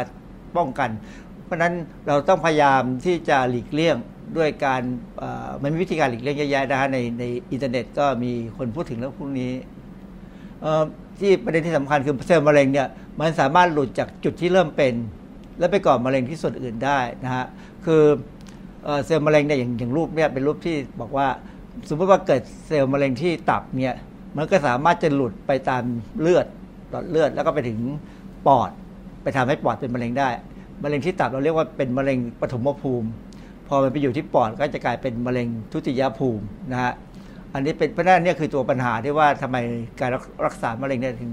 [0.56, 0.90] ป้องกัน
[1.44, 1.74] เพราะฉะนั้น
[2.06, 3.96] เราต้องพยายามที่จะหลีกเลี่ยง
[4.36, 4.82] ด้วยการ
[5.62, 9.52] มันมีวิธีการหลีกเลี่ยงเยอะแยะนะฮะในในอินเทอร์เน็ตก็มีคนพูดถึงเรื่องพวกนี้
[11.20, 12.88] ที่ประเด็นที่สำคัญคือเซลล์มะเร็งเนี่ย
[13.20, 14.94] มันสามารถหลุดจากจุดที่เริ่มเป็น
[15.58, 17.46] แล้วไปก่อมะเร็งที่ส่วนอื่นได้นะฮะ
[17.86, 18.02] คือ
[19.04, 21.28] เซลล์มะเร็งเนี่ยอย่างอย่างรูปเนี่ยเป็นรูปที่บอกว่า
[21.88, 23.96] สมมติว่าเกิดเซลล์มะเร็งที่ตับเนี่ย
[24.36, 25.82] มันก็สามารถจะหลุดไปตาม
[26.20, 26.46] เลือด
[26.90, 27.78] หลอดเลือดแล้วก็ไปถึง
[28.46, 28.70] ปอด
[29.22, 30.28] ไปทำให้ปอดเป็นมะเร็งได้
[30.82, 33.08] มะเร็งที่ตับเราเรียกว่าเป็นมะเร็งปฐมภูมิ
[33.68, 36.92] พอมันไปอยู่ที่ปอดก็จะกลายเป็นมะเร็งทุติยภูมินะฮะ
[37.54, 39.56] อันนี้เป็นเพราะนั่นเนี่ยคือตัวปัญหาที่ว่าทำไม
[40.00, 40.10] การ
[40.46, 41.32] รักษามะเร็งเนี่ยถึง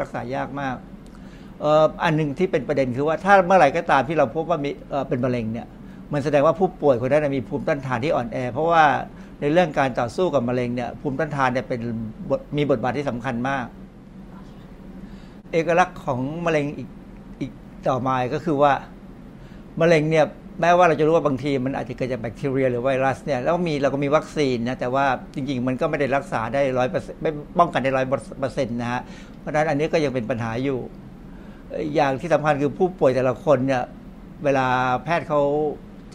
[0.00, 0.76] รักษายากมาก
[1.60, 5.66] เอ่ออันหนึ่งที่เป็นประเด็นคือว่าถ้าเมื่อไหร่ก็ตามที่เราพบว่ามีเอ่อเป็นมะเร็งเนี่ย
[6.12, 8.84] มันแสดงว่าผู้ป่วยคนนั้นมีภูมิต้านทานที่อ่อนแอ เพราะว่า
[9.40, 11.80] ในเรื่องการต่อสู้กับมะเร็งเนี่ยภูมิต้านทานเนี่ยเป็น
[12.56, 13.66] มีบทบาทที่สำคัญมาก
[15.52, 16.88] เอกลักษณ์ของมะเร็งอีก
[17.40, 17.52] อีก
[17.88, 18.72] ต่อมาก็คือว่า
[19.80, 20.26] มะเร็งเนี่ย
[20.60, 28.06] แม้ว่าเราจะรู้ว่าบางทีมันอาจจะเกิดจากแบคทีเรียหรือไวรัสเนี่ยแล้วมีเราก็มีวัคซีนนะแต่ว่าจริงๆ มันก็ไม่ได้รักษาได้ร้อยเปอร์เซ็นต์ไม่ป้องกันได้ร้อย
[28.40, 29.00] เปอร์เซ็นต์นะฮะ
[29.40, 30.78] เพราะฉะนั้นอันนี้ก็ยังเป็นปัญหาอยู่
[31.70, 33.82] เอ่ออย่างที่สำคัญคือผู้ป่วยแต่ละคนเนี่ย
[34.44, 34.66] เวลา
[35.04, 35.40] แพทย์เขา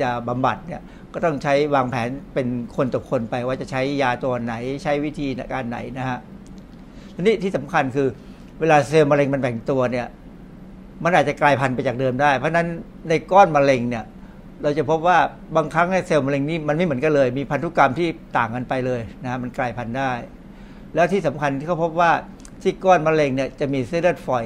[0.02, 0.82] จะบำบัดเนี่ย
[1.13, 6.19] ก็ต้องใช้วางแผนเป็นคนต่อคนไปว่าจะใช้ยาตัวไหนใช้วิธีการไหนนะฮะ
[7.15, 8.08] ทีนี้ที่สำคัญคือ
[8.60, 10.08] เวลาเซลล์มะเร็งมันแบ่งตัวเนี่ย
[11.04, 12.67] มันอาจจะกลายพันธุ์ไปจากเดิมได้ เพราะฉะนั้น
[13.10, 14.04] ในก้อนมะเร็งเนี่ย
[14.63, 15.17] เราจะพบว่า
[15.56, 20.12] บางครั้งในเซลล์มะเร็งนี้มันไม่เหมือนกันเลย มีพันธุกรรมที่ต่างกันไปเลยนะมันกลายพันธุ์ได้
[20.95, 22.12] แล้วที่สำคัญที่เขาพบว่า
[22.62, 24.45] ที่ก้อนมะเร็งเนี่ยจะมีเส้นเลือดฝอย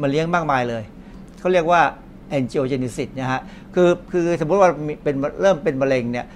[0.00, 0.82] มาเลี้ยงมากมายเลย
[1.40, 1.82] เขาเรียกว่า
[2.36, 3.40] angiogenesis นะฮะ
[3.78, 4.70] คือคือสมมติว่า
[5.04, 6.26] เป็นเริ่มเป็นมะเร็งเนี่ย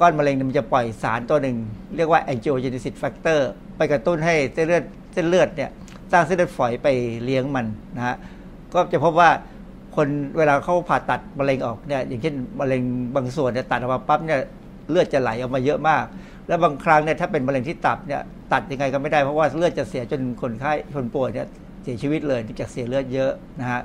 [0.00, 1.56] ก้อนมะเร็งมันจะปล่อยสารตัวหนึ่ง
[1.96, 3.40] เรียกว่า angiogenesis factor
[3.76, 5.70] ไปกระตุ้นให้เส้นเลือดเส้นเลือดเนี่ย
[6.12, 6.88] สร้างเส้นเลือดฝอยไป
[7.24, 8.16] เลี้ยงมันนะฮะ
[8.74, 9.30] ก็จะพบว่า
[9.96, 12.82] คนเวลาเขาผ่าตัดมะเร็งออกเนี่ยอย่างเช่นมะเร็ง
[13.16, 14.40] บางส่วนเนี่ยตัดออกมาปั๊บเนี่ย
[14.90, 16.04] เลือดจะไหลออกมาเยอะมาก
[16.48, 21.46] แล้วบางครั้งเนี่ยถ้าเป็นมะเร็งที่ตับเนี่ยตัดยังไงก็ไม่ได้เพราะว่าเลือดจะเสียจนคนไข้คนป่วยเนี่ย
[21.82, 23.82] เสียชีวิตเลยจากเสียเลือดเยอะนะฮะ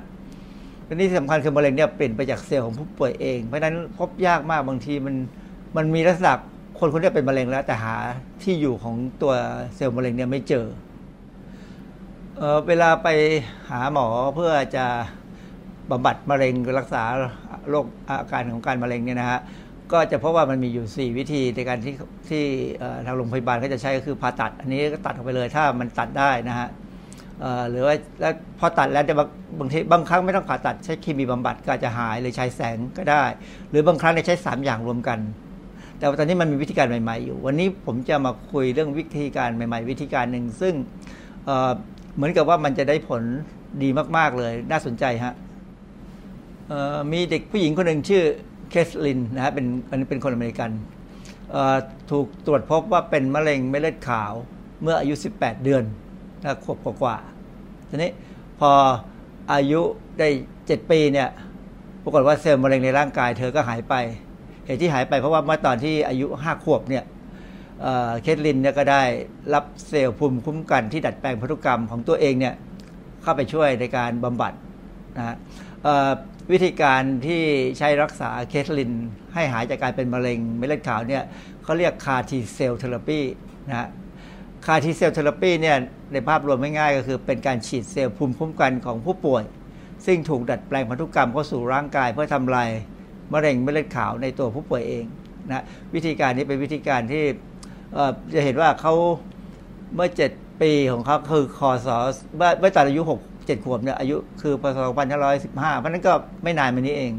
[0.92, 5.14] ทีนี้ที่สำคัญคือมะเร็งเนี่ยเปลี่ยนไปจากเซลล์ของผู้ป่วยเอง เพราะฉะนั้นพบยากมากบางทีมัน
[5.76, 6.32] มันมีลักษณะ
[6.78, 7.94] คนคนนี้เป็นมะเร็งแล้ว แต่หา
[8.42, 9.32] ที่อยู่ของตัว
[9.76, 10.66] เซลล์มะเร็งเนี่ยไม่เจอ
[12.38, 13.08] เออเวลาไป
[13.70, 14.84] หาหมอเพื่อจะ
[15.90, 17.02] บำบัดมะเร็งรักษา
[17.68, 19.40] โรคอาการของการมะเร็งเนี่ยนะฮะ
[19.92, 21.94] ก็จะพบว่ามันมีอยู่ 4 วิธีในการที่
[22.28, 22.44] ที่
[23.06, 26.68] ทางโรงพยาบาลก็จะใช้ก็คือผ่าตัด อันนี้ก็ตัดออกไปเลยถ้ามันตัดได้นะฮะ
[27.70, 29.28] หรือว่าแล้วพอตัดแล้วจะบาง
[29.58, 33.24] บางทีบางครั้งไม่ต้องผ่าตัดใช้เคมีบำบัดก็อาจจะหายหรือใช้แสงก็ได้
[33.70, 35.18] หรือบางครั้งใช้ 3 อย่างรวมกัน
[35.98, 40.74] แต่ตอนนี้มันมีวิธีการใหม่ ๆ อยู่ วันนี้ผมจะมาคุยเรื่องวิธีการใหม่ ๆ วิธีการหนึ่งซึ่ง
[41.46, 43.22] เเหมือนกับว่ามันจะได้ผล
[43.82, 45.34] ดีมาก ๆเลยน่าสนใจฮะ
[47.12, 48.22] มีเด็กผู้หญิงคนหนึ่งชื่อ
[48.70, 50.70] เคสลินนะฮะเป็นอันนี้เป็นคนอเมริกัน
[52.10, 54.32] ถูกตรวจพบว่าเป็นมะเร็งเม็ดเลือดขาว
[54.82, 55.84] เมื่ออายุ 18 เดือน
[56.42, 57.16] นะขวบกว่า
[57.94, 58.12] ทีนี้
[58.60, 58.70] พอ
[59.52, 59.80] อายุ
[60.18, 60.28] ได้
[60.60, 61.28] 7ปีเนี่ย
[62.02, 63.94] ปรากฏว่าเซลล์มะเร็งในร่างกายเธอก็หายไป
[64.66, 67.04] เหตุที่หายไปเพราะว่าเมื่อตอนที่อายุ5ขวบเนี่ย
[68.22, 69.02] เคทลินเนี่ยก็ได้
[69.54, 72.54] รับเซลล์ภูมิคุ้มกันที่ดัดแปลงพันธุกรรมของตัวเองเนี่ย
[73.22, 74.52] เข้าไปช่วยในการบำบัด
[75.16, 75.36] นะฮะ
[76.52, 77.42] วิธีการที่
[77.78, 78.92] ใช้รักษาเคทลิน
[79.34, 81.24] ให้หายจากการเป็นมะเร็งเม็ดเลือดขาวเนี่ย
[81.62, 83.20] เขาเรียก CAR T-cell therapy
[83.68, 83.88] นะฮะ
[84.66, 85.76] CAR T-cell therapy เนี่ย
[86.12, 89.42] ในภาพรวมง่ายๆก็คือเป็นการฉีดเซลล์ภูมิคุ้มกันของผู้ป่วย
[90.06, 92.68] ซึ่งถูกดัดแปลงพันธุกรรมเข้าสู่ร่างกายเพื่อทำลาย
[93.32, 95.04] มะเร็งเม็ดเลือดขาวในตัวผู้ป่วยเอง
[95.48, 97.24] นะวิธีการนี้เป็นวิธีการที่
[98.34, 98.94] จะเห็นว่าเขา
[99.94, 101.88] เมื่อ 7 ปีของเขาคือคศ
[102.36, 107.12] เมื่อเมื่อตอนอายุ 6 7 ขวบเนี่ยอายุคือพศ2515 เพราะฉะนั้นก็ไม่นานมานี้เอง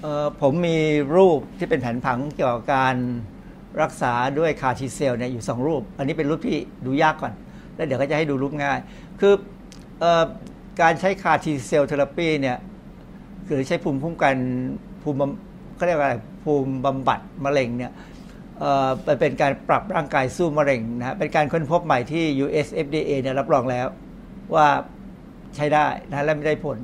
[0.00, 0.76] เออผมมี
[1.16, 2.96] รูปที่เป็นแผนผังเกี่ยวกับการ
[3.82, 6.56] รักษาด้วยคาทีเซลเนี่ยอยู่ 2 รูป อันนี้เป็นรูปที่
[6.86, 7.32] ดูยากก่อน
[7.76, 8.78] แล้วเดี๋ยวก็จะให้ดูรูปง่าย
[9.20, 9.34] คือ
[10.02, 10.04] อ
[10.80, 12.58] การใช้ CAR T-cell therapy เนี่ย
[13.48, 14.36] คือใช้ภูมิคุ้มกัน
[15.02, 15.16] ภูมิ
[15.76, 17.92] เขาเรียกว่าอะไรภูมิบำบัดมะเร็งเนี่ย
[19.20, 23.86] เป็นการปรับร่างกายสู้มะเร็งนะฮะเป็นการค้นพบใหม่ที่ US FDA เนี่ยรับรองแล้ว
[24.54, 24.66] ว่า
[25.56, 26.78] ใช้ได้นะแล้วมันได้ผล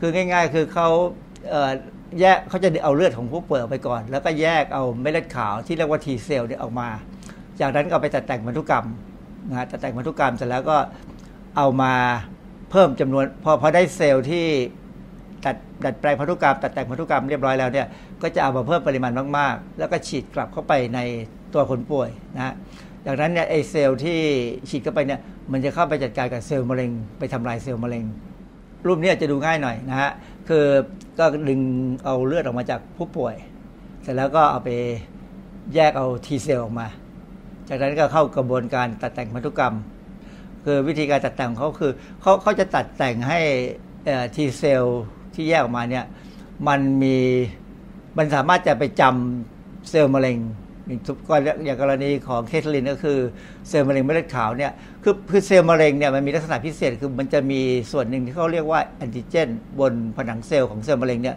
[0.00, 1.52] คือง่าย ๆ คือเขา
[2.20, 6.88] แยกเขาจะเอาเลือดของผู้ป่วยออกไปก่อน แล้วก็แยกเอาเม็ดเลือดขาวที่เรียกว่า T เซลเนี่ยออกมา
[7.60, 8.86] จากนั้นก็เอาไปตัดแต่งพันธุกรรม
[9.48, 10.78] นะฮะตัดแต่งพันธุกรรมเสร็จแล้วก็
[11.56, 11.92] เอามา
[12.70, 14.46] เพิ่มจำนวน พอพอได้เซลล์ที่
[15.44, 17.86] ตัดดัดแปลงพันธุกรรมตัดแต่งพันธุกรรมเรียบร้อยแล้วเนี่ย
[18.22, 21.00] ก็จะเอามาเพิ่มปริมาณมากๆ แล้วก็ฉีดกลับเข้าไปใน
[21.54, 22.54] ตัวคนป่วยนะฮะ
[23.06, 24.18] จากนั้นเนี่ยไอเซลล์ที่
[24.70, 25.20] ฉีดเข้าไปเนี่ย
[25.52, 28.04] มันจะเข้าไปจัดการกับเซลล์มะเร็ง ไปทำลายเซลล์มะเร็ง
[28.86, 30.10] รูปนี้จะดูง่ายหน่อยนะฮะ
[30.48, 30.64] คือ
[31.18, 31.60] ก็ดึง
[32.04, 33.34] เอาเลือดออกมาจากผู้ป่วย
[34.02, 34.70] เสร็จแล้วก็เอาไป
[35.74, 36.86] แยกเอา T-cell ออกมา
[37.68, 39.74] จากนั้นก็เข้ากระบวนการตัดแต่งพันธุกรรม
[40.64, 43.40] คือวิธีการตัดแต่งของเขาคือเขาเขาจะตัดแต่งให้
[44.34, 44.84] T-cell
[45.34, 46.04] ที่แยกออกมาเนี่ย
[46.68, 47.16] มันมี
[48.18, 50.38] มันสามารถจะไปจำเซลล์มะเร็ง
[50.86, 53.18] อย่างทุกกรณีอย่างกรณีของเคทลินก็คือ
[53.68, 57.60] เซลล์มะเร็งเม็ดเลือดขาวเนี่ยคือคือเซลล์มะเร็งเนี่ยมันมีลักษณะพิเศษคือมันจะมี
[57.92, 59.48] ส่วนหนึ่งที่เขาเรียกว่าแอนติเจน
[59.80, 61.36] บนผนังเซลล์ของเซลล์มะเร็งเนี่ย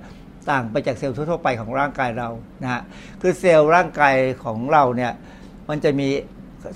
[0.49, 2.30] ต่างไปจากเซลล์ทั่วๆไปของร่างกายเรา
[2.63, 2.82] นะฮะ
[3.21, 5.11] คือเซลล์ร่างกายของเราเนี่ย
[5.70, 6.07] มันจะมี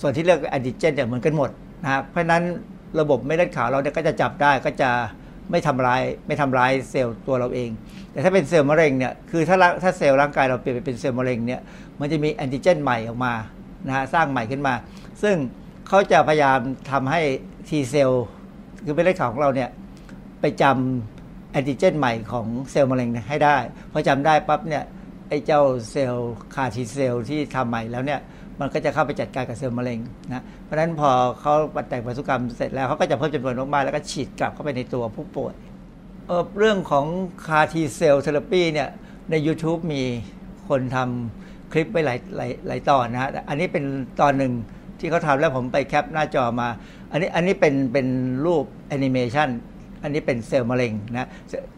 [0.01, 1.49] ส่วนที่เรียกแอนติเจนเนี่ยเหมือนกันหมด
[1.83, 2.43] นะฮะเพราะฉะนั้น
[2.99, 4.89] ระบบเม็ดเลือดขาวเราเนี่ยก็จะจับได้ก็จะ
[5.51, 7.69] ไม่ทำร้ายไม่ทำร้ายเซลล์ตัวเราเอง
[8.11, 11.61] แต่ถ้าเป็นเซลล์มะเร็งเนี่ยคือถ้าถ้าเซลล์ร่างกายเราเปลี่ยนไปเป็นเซลล์มะเร็งเนี่ย
[11.99, 13.33] มันจะมีแอนติเจนใหม่ออกมา
[13.87, 14.73] นะฮะสร้างใหม่ขึ้นมา
[15.23, 15.35] ซึ่ง
[15.87, 16.59] เขาจะพยายาม
[16.91, 17.21] ทำให้
[17.69, 18.23] T เซลล์
[18.85, 19.69] คือเป็นเลือดขาวของเราเนี่ย
[20.41, 23.57] ไปจำแอนติเจนใหม่ของเซลล์มะเร็งให้ได้
[23.91, 24.83] พอจำได้ปั๊บเนี่ย
[25.29, 28.19] ไอ้เจ้าเซลล์ CAR T-cell ที่ทำใหม่แล้วเนี่ย
[28.59, 31.09] มันก็จะเข้าไปจัดการกับเซลล์มะเร็งนะ เพราะฉะนั้นพอ
[31.41, 36.29] เขาตัดแต่งพันธุกรรมเสร็จแล้วเขาก็จะเพิ่มจำนวนมากๆแล้วก็ฉีดกลับเข้าไปในตัวผู้ป่วย
[36.59, 37.05] เรื่องของ
[37.45, 38.89] CAR T-cell therapy เนี่ย
[39.31, 40.03] ใน YouTube มี
[40.69, 43.83] คนทำคลิปไว้หลายหลายหลายตอนนะฮะ อันนี้เป็น
[44.21, 44.53] ตอนหนึ่ง
[44.99, 46.67] ที่เขาทำแล้วผมไป cap หน้าจอมา
[47.11, 48.07] อันนี้อันนี้เป็นเป็น
[48.45, 49.49] รูปแอนิเมชัน
[50.03, 51.29] อันนี้เป็นเซลล์มะเร็งนะ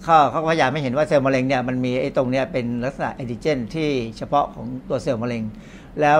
[0.03, 5.43] เขาเขาพยายามให้เห็นว่าเซลล์มะเร็งเนี่ยมันมีไอ้ตรงเนี้ยเป็นลักษณะแอนติเจนที่เฉพาะของตัวเซลล์มะเร็ง
[6.01, 6.19] แล้ว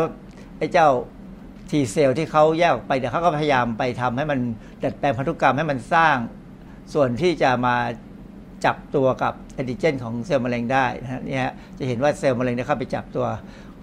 [0.58, 0.90] ไอ้เจ้า
[1.70, 4.40] T-cell ที่เขาแยกออกไปเนี่ยเขาก็พยายามไปทำให้มัน
[4.84, 6.16] ดัดแปลงพันธุกรรมให้มันสร้าง
[6.94, 7.76] ส่วนที่จะมา
[8.66, 13.28] จับตัวกับแอนติเจน ของเซลล์มะเร็งได้นะนี่ฮะจะเห็นว่าเซลล์มะเร็งเนี่ยเข้าไปจับตัว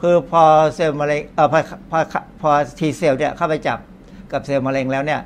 [0.01, 0.43] คือพอ
[0.75, 1.59] เซลล์มะเร็งเอ่อพอ
[1.91, 1.99] พอ
[2.41, 3.79] พอ T-cell เนี่ยเข้าไปจับ
[4.33, 5.21] กับเซลล์มะเร็งแล้วเนี่ย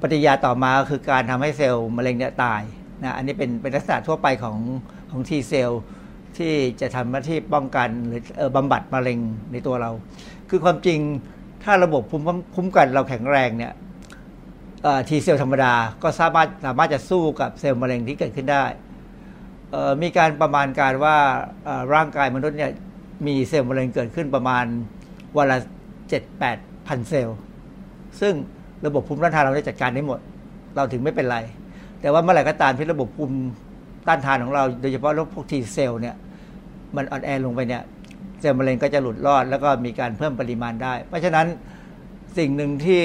[0.00, 2.62] ปฏิกิริยาต่อมาคือการทำให้เซลล์มะเร็งเนี่ยตาย
[3.02, 4.58] นะอันนี้เป็นเป็นลักษณะทั่วไปของ
[5.10, 5.70] ของ T-cell
[6.38, 9.18] ที่จะทำหน้าที่ป้องกันหรือออบำบัดมะเร็ง
[9.52, 9.90] ในตัวเรา
[10.50, 10.98] คือความจริง
[11.64, 12.24] ถ้าระบบภูมิ
[12.54, 13.72] คุ้มกันเราแข็งแรงเนี่ย
[15.08, 15.72] T-cell ธรรมดา
[16.02, 18.64] ก็สามารถสามารถจะสู้กับเซลล์มะเร็งที่เกิดขึ้นได้
[20.02, 21.16] มีการประมาณการว่า
[21.94, 22.70] ร่างกายมนุษย์เนี่ย
[23.26, 24.64] มีเซลล์มะเร็งเกิดขึ้นประมาณ
[25.36, 25.58] วันละ
[26.08, 27.38] เจ็ดแปดพันเซลล์
[28.20, 28.34] ซึ่ง
[28.86, 30.20] ระบบภูมิต้านทานเราได้จัดการได้หมด
[30.76, 31.38] เราถึงไม่เป็นไร
[32.00, 33.38] แต่ว่าเมื่อไหร่ก็ตามที่ระบบภูมิ
[34.08, 36.16] ต้านทานของเรา โดยเฉพาะโรคพวกทีเซลล์เนี่ย
[36.96, 37.82] มันอ่อนแอลงไปเนี่ย
[38.40, 41.46] เซลล์มะเร็งก็จะหลุดรอด แล้วก็มีการเพิ่มปริมาณได้ เพราะฉะนั้น
[42.38, 43.02] สิ่งหนึ่งที่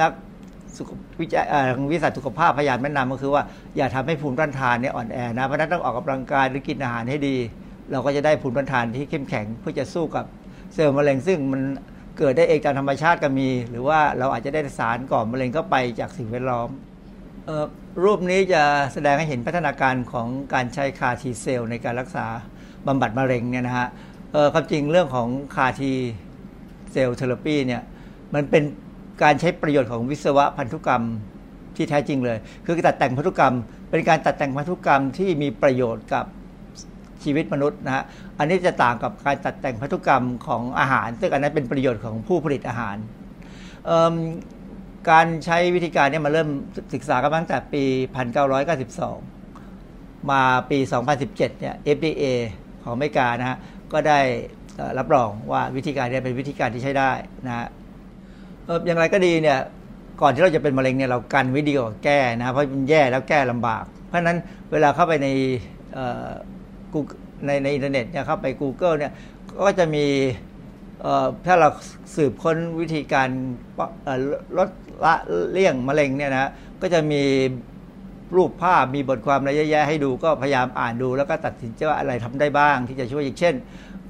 [0.00, 0.12] นัก
[1.20, 1.44] วิจัย
[1.92, 3.42] วิสัยสุขภาพพยายามแนะนำก็คือว่า
[3.76, 7.36] อย่าทำให้ภูมิต้านทานเนี่ยอ่อนแอนะเพราะนั้นต้องออกกำลังกายหรือกินอาหารให้ดี
[7.90, 10.24] เราก็จะได้ภูมิต้านทานที่เข้มแข็งเพื่อจะสู้กับ
[10.74, 11.62] เซลล์มะเร็งซึ่งมัน
[12.18, 16.68] เกิดได้เองตามธรรมชาติก็มี หรือว่าเราอาจจะได้สารก่อมะเร็งเข้าไปจากสิ่งแวดล้อม
[18.04, 18.62] รูปนี้จะ
[18.92, 22.26] แสดงให้เห็นพัฒนาการของการใช้คาทีเซลในการรักษา
[22.86, 23.88] บำบัดมะเร็งเนี่ยนะฮะ
[24.54, 25.92] ความจริงเรื่องของคาที
[26.92, 27.82] cell therapy เนี่ย
[28.34, 28.62] มันเป็น
[29.22, 31.04] การใช้ประโยชน์ของวิศวะพันธุกรรม
[31.76, 33.54] ที่แท้จริงเลย คือตัดแต่งพันธุกรรม
[33.90, 36.24] เป็นการตัดแต่งพันธุกรรมที่มีประโยชน์กับ
[37.24, 38.04] ชีวิตมนุษย์นะฮะ
[38.38, 42.96] อันนี้จะต่างกับการตัดแต่งพันธุกรรมของอาหาร ซึ่งอันนั้นเป็นประโยชน์ของผู้ผลิตอาหาร
[45.10, 46.48] การใช้วิธีการนี้มาเริ่ม
[46.94, 47.84] ศึกษากันตั้งแต่ปี
[49.46, 50.78] 1992 มาปี
[51.18, 52.24] 2017 เนี่ย FDA
[52.82, 53.58] ของอเมริกานะฮะ
[53.94, 54.20] ก็ได้
[54.98, 57.10] รับรองว่าวิธีการนี้เป็นวิธีการที่ใช้ได้
[57.46, 57.66] นะฮะ
[58.86, 59.58] อย่างไรก็ดีเนี่ย
[60.20, 64.38] ก่อนที่เราจะเป็นมะเร็งเนี่ยเรากันไว้ดีกว่าแก้นะเพราะมันแย่แล้วแก้ลำบาก เพราะฉะนั้น
[64.72, 65.28] เวลาเข้าไปใน
[66.92, 67.00] กู
[67.46, 69.12] ในในอินเทอร์เน็ตเนี่ยเข้าไป Google เนี่ย
[69.66, 70.04] ก็จะมี
[71.46, 71.68] ถ้าเรา
[72.16, 73.28] สืบค้นวิธีการ
[74.58, 74.68] ลด
[75.04, 75.14] ละ
[75.52, 76.50] เลี่ยงมะเร็งเนี่ยนะ
[76.82, 77.22] ก็จะมี
[78.36, 83.54] รูปภาพมีบทความอะไรเยอะแยะให้ดูก็พยายามอ่านดู แล้วก็ตัดสินใจว่าอะไรทำได้บ้าง ที่จะช่วยอย่างเช่น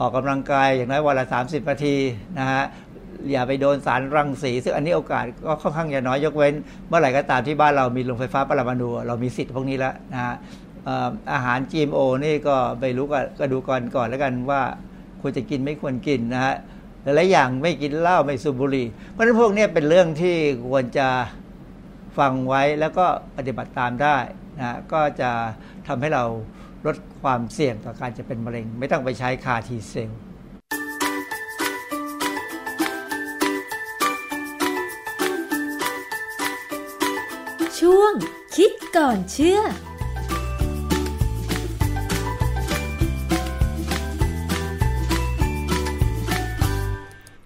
[0.00, 1.96] ออกกำลังกายอย่างน้อยวันละ 30 นาที
[2.38, 2.62] นะฮะ
[3.30, 6.54] อย่าไปโดนสารรังสี ซึ่งอันนี้โอกาสก็ค่อนข้างจะน้อยยกเว้น
[6.88, 10.34] เมื่อไหร่ก็ตามที่บ้านเรามีโรงไฟฟ้าปรมาณูเรามีสิทธิ์พวกนี้แล้วนะฮะ
[11.32, 13.06] อาหาร GMO นี่ก็ไปรู้
[13.38, 14.62] ก็ดูก่อนก่อนแล้วกันว่า
[15.20, 16.54] ควรจะกินไม่ควรกินนะฮะ
[17.02, 20.36] หลายอย่างไม่กินเหล้าไม่สูบบุหรี่เพราะฉะนั้นพวกนี้เป็นเรื่องที่
[20.68, 21.08] ควรจะ
[22.18, 23.06] ฟังไว้แล้วก็
[23.36, 24.16] ปฏิบัติตามได้
[24.58, 25.30] นะก็จะ
[25.88, 26.24] ทำให้เรา
[26.86, 30.12] ลดความเสี่ยงต่อการจะเป็นมะเร็ง ไม่ต้องไปใช้คาทีเซล
[37.78, 38.12] ช่วง
[38.56, 39.60] คิดก่อนเชื่อ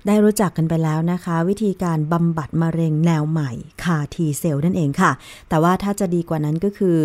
[0.09, 3.51] ได้รู้จักกันไปแล้วนะคะ วิธีการบำบัดมะเร็งแนวใหม่
[3.83, 5.13] คาทีเซลนั่นเองค่ะ
[5.49, 6.97] แต่ว่าถ้าจะดีกว่านั้นก็คือ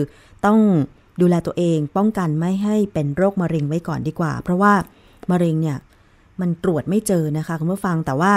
[0.45, 0.59] ต้อง
[1.21, 4.73] ดูแลตัวเองป้องกันไม่ให้เป็นโรคมะเร็งไว้ก่อนดีกว่า เพราะว่า
[5.31, 5.77] มะเร็งเนี่ย
[6.41, 8.33] มันตรวจไม่เจอนะคะคุณผู้ฟังแต่ว่า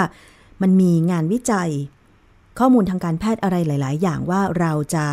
[0.61, 1.69] มันมีงานวิจัย
[2.59, 5.05] ข้อมูลทางการแพทย์อะไรหลาย ๆ อย่างว่าเราจะ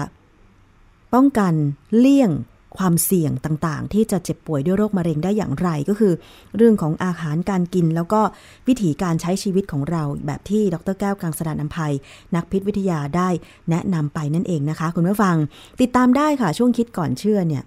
[1.15, 1.53] ป้องกัน
[1.99, 2.31] เลี่ยง
[2.79, 6.13] ความเสี่ยงต่างๆ ที่จะเจ็บป่วยด้วยโรคมะเร็งได้อย่างไรก็คือ
[6.57, 8.21] เรื่องของอาหารการกิน แล้วก็
[8.69, 11.93] วิถีการใช้ชีวิตของเราแบบที่ดรแก้วกังสดานอภัย
[12.35, 13.29] นักพิษวิทยาได้
[13.71, 15.37] แนะนำไปนั่นเองนะคะ คุณผู้ฟัง
[15.81, 17.63] ติดตามได้ค่ะช่วงคิดก่อนเชื่อเนี่ย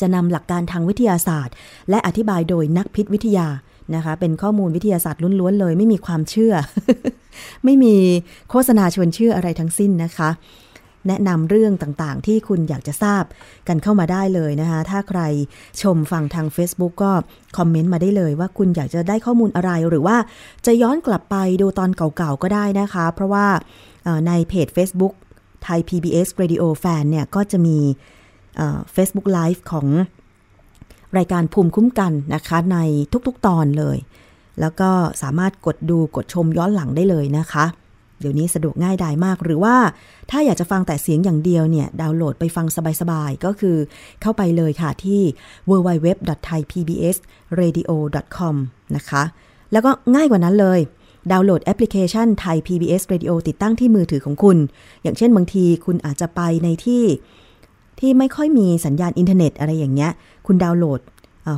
[0.00, 1.54] จะนำหลักการทางวิทยาศาสตร์
[1.90, 3.48] และอธิบายโดยนักพิษวิทยา
[3.94, 6.54] นะคะ เป็นข้อมูลวิทยาศาสตร์ล้วนๆเลย ไม่มีความเชื่อ
[7.64, 7.94] ไม่มี
[8.50, 10.30] โฆษณาชวนเชื่ออะไรทั้งสิ้นนะคะ
[11.08, 13.24] แนะนำเรื่องต่างๆ ที่คุณอยากจะทราบ
[13.68, 15.20] กันเข้ามาได้เลยนะคะ ถ้าใคร
[15.82, 17.12] ชมฟังทาง Facebook ก็
[17.56, 20.16] คอมเมนต์มาได้เลยว่าคุณอยากจะได้ข้อมูลอะไรหรือว่า
[20.66, 23.46] จะย้อนกลับไปดูตอนเก่าๆก็ได้นะคะ เพราะว่า
[24.26, 25.14] ในเพจ Facebook
[25.62, 27.78] ไทย PBS Radio Fan เนี่ยก็จะมี
[28.94, 29.86] Facebook Live ของ
[31.18, 32.78] รายการภูมิคุ้มกันนะคะใน
[33.26, 33.98] ทุกๆตอนเลย
[34.60, 34.90] แล้วก็
[35.22, 37.64] สามารถกดดูกดชมย้อนหลังได้เลยนะคะ
[38.20, 39.76] เดี๋ยวนี้สะดวกง่ายดายมาก หรือว่า
[40.30, 42.66] ถ้าอยากจะฟังแต่เสียงอย่างเดียวเนี่ยดาวน์โหลดไปฟัง
[43.00, 43.76] สบายๆ ก็คือ
[44.22, 45.20] เข้าไปเลยค่ะที่
[45.70, 48.54] www.thaipbsradio.com
[48.96, 49.22] นะคะ
[49.72, 50.80] แล้วก็ง่ายกว่านั้นเลย
[51.32, 54.56] ดาวน์โหลดแอปพลิเคชันไทย PBS Radio ติดตั้งที่มือถือของคุณ
[55.02, 57.04] อย่างเช่นบางทีคุณอาจจะไปในที่
[58.00, 60.10] ที่ไม่ค่อยมีสัญญาณอินเทอร์เน็ตอะไรอย่างเงี้ย
[60.46, 61.00] คุณดาวน์โหลด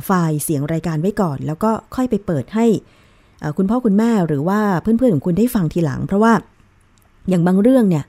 [0.05, 2.65] ไฟล์เสียงรายการไว้ก่อน แล้วก็ค่อยไปเปิดให้
[3.57, 6.33] คุณพ่อคุณแม่หรือว่าเพื่อนๆของคุณได้ฟังทีหลัง เพราะว่า
[7.29, 8.05] อย่างบางเรื่องเนี่ย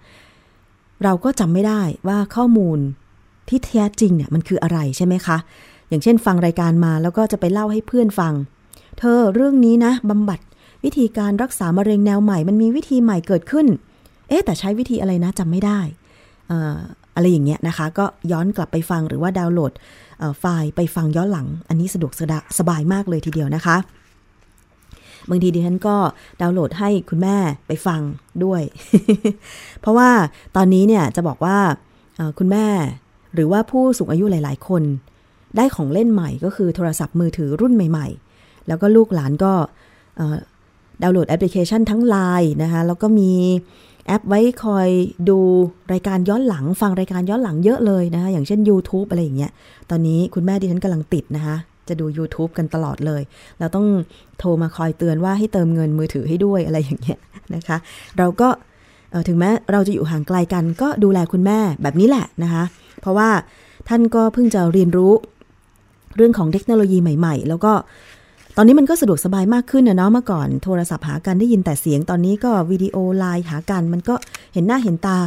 [1.04, 2.78] เราก็จำไม่ได้ว่าข้อมูล
[3.48, 5.36] ที่แท้จริงเนี่ยมันคืออะไรใช่ไหมคะ
[5.88, 8.34] อย่างเช่น ฟังรายการมาแล้วก็จะไปเล่าให้เพื่อนฟัง
[8.98, 10.40] เธอเรื่องนี้นะบำบัด
[10.84, 13.66] วิธีการรักษามะเร็งแนวใหม่ มันมีวิธีใหม่เกิดขึ้น
[14.28, 15.80] เอ๊แต่ใช้วิธีอะไรนะจำไม่ได้
[17.14, 19.72] อะไรอย่างเงี้ยนะคะ ก็ย้อนกลับไปฟังหรือว่าดาวน์โหลด
[20.40, 22.12] ไฟล์ไปฟังย้อนหลัง อันนี้สะดวก
[22.58, 23.76] สบายมากเลยทีเดียวนะคะ
[25.30, 25.96] บางทีดิฉันก็
[26.40, 28.00] ดาวน์โหลดให้คุณแม่ไปฟัง
[28.44, 28.62] ด้วย
[29.80, 30.10] เพราะว่า
[30.56, 31.58] ตอนนี้เนี่ยจะบอกว่า
[32.38, 32.66] คุณแม่
[33.34, 34.82] หรือว่าผู้สูงอายุหลาย ๆ คน
[35.56, 39.52] ได้ของเล่นใหม่ก็คือโทรศัพท์มือถือรุ่นใหม่ ๆ แล้วก็ลูกหลานก็
[41.02, 43.32] ดาวน์โหลดแอปพลิเคชันทั้งไลน์นะคะแล้วก็มี
[44.06, 44.88] แอปไว้คอย
[45.28, 45.38] ดู
[45.92, 49.50] รายการย้อนหลัง ฟังรายการย้อนหลังเยอะเลยนะคะอย่างเช่น YouTube อะไรอย่างเงี้ย
[49.90, 51.56] ตอนนี้คุณแม่ดิฉันกำลังติดนะคะ
[51.90, 53.22] จะดู YouTube กันตลอดเลย
[53.58, 53.86] เราต้อง
[54.38, 57.18] โทรมาคอยเตือนว่าให้เติมเงินมือถือให้ด้วยอะไรอย่างเงี้ย
[57.54, 57.76] นะคะ
[58.18, 58.48] เราก็
[59.28, 62.64] ถึงแม้เราจะอยู่ห่างไกลกันก็ดูแลคุณแม่แบบนี้แหละนะคะ
[63.00, 63.28] เพราะว่า
[63.88, 65.12] ท่านก็เพิ่งจะเรียนรู้
[66.16, 67.72] เรื่องของเทคโนโลยีใหม่ ๆ แล้วก็
[68.56, 74.14] ตอนนี้มันก็สะดวกสบายมากขึ้นนะเนาะเมื่อก่อนโทรศัพท์หากันได้ยินแต่เสียงตอนนี้ก็วิดีโอไลน์หากัน มันก็
[74.54, 75.18] เห็นหน้าเห็นตา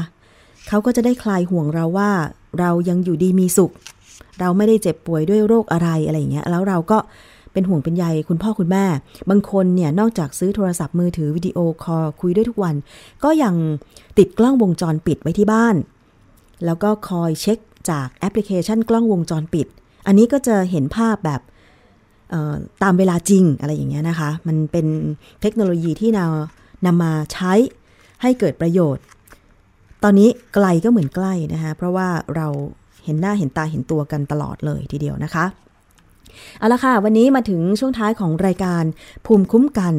[0.68, 2.12] เขาก็จะได้คลายห่วงเราว่า
[2.60, 3.72] เรายังอยู่ดีมีสุข
[4.40, 6.98] เราไม่ได้เจ็บป่วยด้วยโรคอะไรอะไรอย่างเงี้ย แล้วเราก็
[7.54, 8.86] เป็นห่วงเป็นใยคุณพ่อคุณแม่
[9.30, 12.76] บางคนเนี่ยนอกจากซื้อโทรศัพท์มือถือวิดีโอคอลคุยด้วยทุกวัน
[13.24, 13.56] ก็ยัง
[14.18, 15.76] ติดกล้องวงจรปิดไว้ที่บ้าน
[16.66, 17.58] แล้วก็คอยเช็ค
[17.90, 19.68] จากแอปพลิเคชันกล้องวงจรปิด
[20.08, 21.42] อันนี้ก็จะเห็นภาพแบบ
[22.84, 24.88] ตามเวลาจริงอะไรอย่างเงี้ยนะคะ มันเป็น
[25.42, 26.26] เทคโนโลยีที่นา
[26.86, 27.54] นำมาใช้
[28.22, 29.04] ให้เกิดประโยชน์
[30.04, 32.48] ตอนนี้ไกลก็เหมือนใกล้นะคะ เพราะว่าเรา
[33.06, 35.46] เห็นหน้าเห็นตาเห็นตัวกันตลอดเลยทีเดียวนะคะ
[36.60, 38.84] เอาละค่ะ วันนี้มาถึงช่วงท้ายของรายการ
[39.26, 39.94] ภูมิคุ้มกัน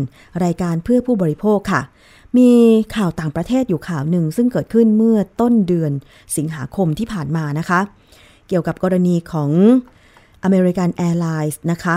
[0.44, 1.82] รายการเพื่อผู้บริโภคค่ะ
[2.38, 2.50] มี
[2.96, 5.92] ข่าวต่างประเทศอยู่ข่าวหนึ่ง ซึ่งเกิดขึ้นเมื่อต้นเดือน
[6.36, 7.80] สิงหาคมที่ผ่านมานะคะ
[8.48, 9.50] เกี่ยวกับกรณีของ
[10.46, 11.96] American Airlines นะคะ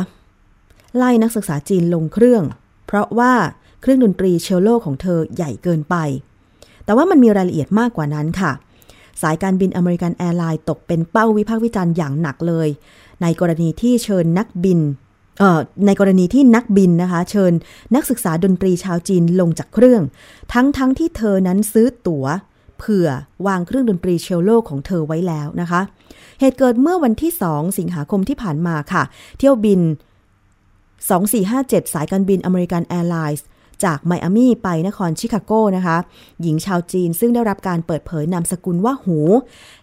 [0.98, 2.44] ไล่นักศึกษาจีนลงเครื่อง
[2.88, 3.34] เพราะว่า
[3.82, 5.96] เครื่องดนตรีเชลโลของเธอใหญ่เกินไป
[6.86, 8.52] แต่ว่ามันมีรายละเอียดมากกว่านั้นค่ะ
[9.22, 12.68] สายการบินอเมริกันแอร์ไลน์ตกเป็นเป้าวิพากษ์วิจารณ์อย่างหนักเลย
[13.22, 14.80] ในกรณีที่เชิญนักบิน
[15.40, 17.54] เอ่อในกรณีที่นักบินนะคะ เชิญ
[17.96, 20.02] นักศึกษาดนตรีชาวจีนลงจากเครื่อง
[20.54, 22.26] ทั้งทั้งที่เธอนั้นซื้อตั๋ว
[22.78, 23.10] เผื่อ
[23.48, 25.82] วางเครื่องดนตรีเชลโลของเธอไว้แล้วนะคะ
[26.40, 29.04] เหตุเกิดเมื่อวันที่ 2 สิงหาคมที่ผ่านมาค่ะ
[29.38, 29.82] เที่ยวบิน
[30.88, 33.44] 2457 สายการบินอเมริกันแอร์ไลน์
[33.84, 35.98] จากไมอามี่ไปนครชิคาโกนะคะ
[36.42, 39.20] หญิงชาวจีนซึ่งได้รับการเปิดเผยนามสกุลว่าหู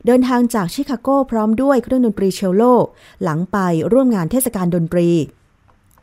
[0.07, 2.63] เดินทางจากชิคาโกพร้อมด้วยเครื่องดนตรีเชลโล
[3.23, 3.59] หลังไป
[3.93, 5.11] ร่วมงานเทศกาลดนตรี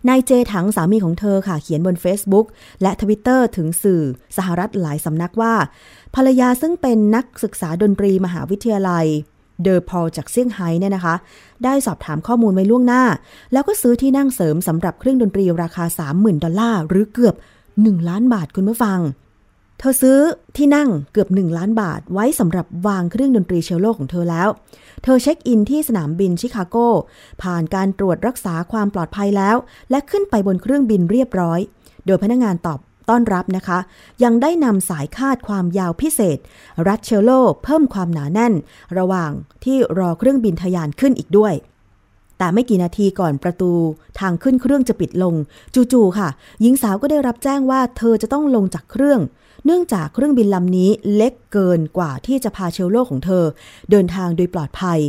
[0.09, 2.45] นายเจถังสามีของเธอค่ะ เขียนบน Facebook
[2.81, 4.01] และทวิตเตอร์ถึงสื่อ
[4.37, 5.53] สหรัฐหลายสำนักว่า
[6.15, 9.05] ภรรยาซึ่งเป็นนักศึกษาดนตรีมหาวิทยาลัย
[9.63, 11.15] เดอพอลจากเซี่ยงไฮ้เนี่ยนะคะ
[11.63, 13.03] ได้สอบถามข้อมูลไว้ล่วงหน้า
[13.53, 17.35] แล้วก็ซื้อที่นั่งเสริมสำหรับเครื่องดนตรีราคา 30,000 ดอลลาร์ หรือเกือบ
[17.75, 18.99] 1 ล้านบาทคุณผู้ฟัง
[19.79, 20.19] เธอซื้อ
[20.57, 24.49] ที่นั่งเกือบ 1 ล้านบาทไว้สำหรับวางเครื่องดนตรีเชลโลของเธอแล้ว
[25.03, 26.77] เธอเช็คอินที่สนามบินชิคาโก
[27.41, 29.55] ผ่านการตรวจรักษาความปลอดภัยแล้ว
[29.89, 31.59] และขึ้นไปบนเครื่องบินเรียบร้อย
[32.05, 33.79] โดยพนักงานตอบต้อนรับนะคะ
[34.23, 36.37] ยังได้นำสายคาดความยาวพิเศษ
[36.87, 37.31] รัดเชลโล
[37.63, 38.53] เพิ่มความหนาแน่น
[38.97, 39.31] ระหว่าง
[39.63, 41.53] ที่รอเครื่องบินทะยานขึ้นอีกด้วย
[42.41, 43.73] แต่ไม่กี่นาทีก่อนประตู
[44.19, 45.35] ทางขึ้นเครื่องจะปิดลง
[45.75, 46.29] จู่ๆค่ะ
[46.61, 49.19] หญิงสาวก็ได้รับแจ้งว่าเธอจะต้องลงจากเครื่อง
[49.65, 53.43] เนื่องจากเครื่องบินลำนี้เล็กเกินกว่าที่จะพาเชลโลของเธอ
[53.91, 54.99] เดินทางโดยปลอดภัย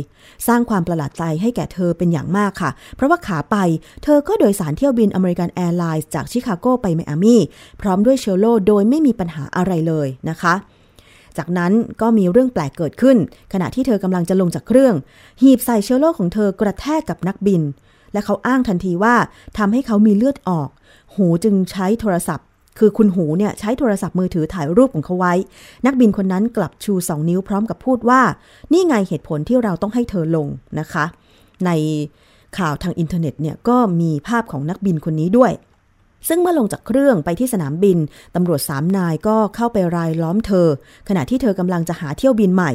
[0.47, 3.57] สร้างความประหลาดใจให้แก่เธอเป็นอย่างมากค่ะ เพราะว่าขาไป
[4.03, 7.41] เธอก็โดยสารเที่ยวบินอเมริกันแอร์ไลน์จากชิคาโกไปไมอามี่
[7.81, 10.55] พร้อมด้วยเชลโลโดยไม่มีปัญหาอะไรเลยนะคะ
[11.37, 11.71] จากนั้น
[12.01, 13.17] ก็มีเรื่องแปลกเกิดขึ้น
[13.53, 14.95] ขณะที่เธอกำลังจะลงจากเครื่อง
[15.41, 17.61] หีบใส่เชื้อโรคของเธอกระแทกกับนักบิน
[18.13, 19.15] และเขาอ้างทันทีว่า
[19.57, 20.69] ทำให้เขามีเลือดออก
[21.15, 22.47] หูจึงใช้โทรศัพท์
[22.79, 25.33] คือคุณหูเนี่ยใช้โทรศัพท์มือถือถ่ายรูปของเขาไว้
[25.85, 28.21] นักบินคนนั้นกลับชูสองนิ้วพร้อมกับพูดว่า
[28.73, 30.47] นี่ไงเหตุผลที่เราต้องให้เธอลง
[30.79, 31.05] นะคะ
[31.65, 31.71] ใน
[32.57, 35.51] ข่าวทางอินเทอร์เน็ตเนี่ยก็มีภาพของนักบินคนนี้ด้วย
[36.27, 37.97] ซึ่งเมื่อลงจากเครื่องไปที่สนามบิน
[38.35, 40.67] ตำรวจสามนายก็เข้าไปรายล้อมเธอ
[41.09, 42.71] ขณะที่เธอกำลังจะหาเที่ยวบินใหม่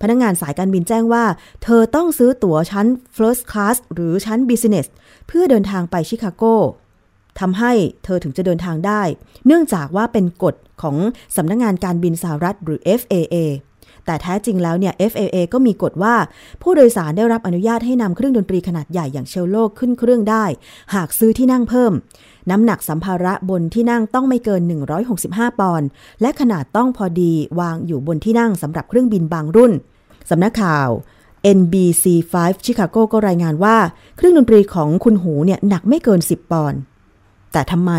[0.00, 1.24] พนักงงานสายการบินแจ้งว่า
[1.62, 2.86] เธอต้องซื้อตั๋วชั้น
[3.16, 4.86] first class หรือชั้น business
[5.26, 6.44] เพื่อเดินทางไปชิคาโก
[7.40, 7.72] ทำให้
[8.04, 9.02] เธอถึงจะเดินทางได้
[9.46, 10.96] เนื่องจากว่าเป็นกฎของ
[11.36, 13.36] สำนักงงานการบินสหรัฐหรือ FAA
[14.06, 16.14] แต่แท้จริงแล้วเนี่ย FAA ก็มีกฎว่า
[16.62, 20.44] ผู้โดยสารได้รับอนุญาตให้นำเครื่องดนตรีขนาดใหญ่อย่างเชลโลขึ้นเครื่องได้
[20.94, 21.92] หากซื้อที่นั่งเพิ่ม
[22.50, 24.62] น้ำหนักสัมภาระบนที่นั่งต้องไม่เกิน
[25.10, 25.88] 165 ปอนด์
[26.20, 29.72] และขนาดต้องพอดีวางอยู่บนที่นั่งสำหรับเครื่องบินบางรุ่น
[30.30, 30.88] สำนักข่าว
[31.58, 32.34] NBC5
[32.64, 33.76] ชิคาโกก็รายงานว่า
[34.16, 36.78] เครื่องดนตรีของคุณหูเนี่ยหนักไม่เกิน 10 ปอนด์
[37.52, 37.92] แต่ทำไม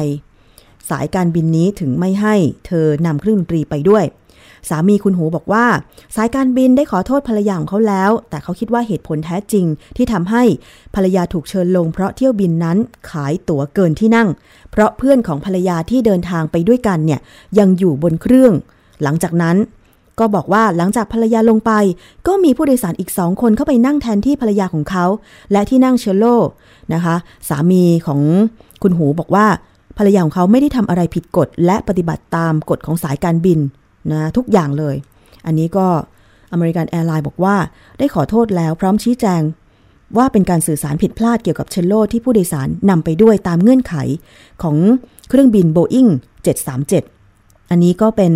[0.89, 2.35] สายการบินนี้ถึงไม่ให้
[2.67, 4.03] เธอนำเครื่องดนตรีไปด้วย
[4.69, 5.65] สามีคุณหูบอกว่า
[6.15, 9.65] สายการบินได้ขอโทษภรรยาของเขาแล้ว แต่เขาคิดว่าเหตุผลแท้จริง
[9.97, 10.43] ที่ทำให้
[10.95, 12.77] ภรรยาถูกเชิญลงเพราะเที่ยวบินนั้น
[13.09, 14.27] ขายตั๋วเกินที่นั่ง
[14.71, 17.19] เพราะเพื่อนของภรรยาที่เดินทางไปด้วยกันเนี่ย
[17.59, 18.53] ยังอยู่บนเครื่อง
[19.03, 19.57] หลังจากนั้น
[20.19, 21.71] ก็บอกว่าหลังจากภรรยาลงไป
[22.27, 25.05] ก็มีผู้โดยสารอีกสองคนเข้าไปนั่งแทนที่ภรรยาของเขา
[25.51, 26.25] และที่นั่งเชลโล
[26.93, 27.15] นะคะ
[27.49, 28.21] สามีของ
[28.81, 29.47] คุณหูบอกว่า
[29.97, 33.59] ภรรยาของเขาไม่ได้ทำอะไรผิดกฎ และปฏิบัติตามกฎของสายการบิน
[34.11, 34.95] นะทุกอย่างเลย
[35.45, 35.87] อันนี้ก็
[36.51, 37.55] อเมริกันแอร์ไลน์บอกว่า
[37.97, 39.41] ได้ขอโทษแล้วพร้อมชี้แจง
[40.17, 43.95] ว่าเป็นการสื่อสารผิดพลาดเกี่ยวกับเชลโลที่ผู้โดยสารนำไปด้วยตามเงื่อนไข
[44.63, 44.75] ของ
[45.29, 46.09] เครื่องบิน Boeing
[46.89, 48.33] 737 อันนี้ก็เป็น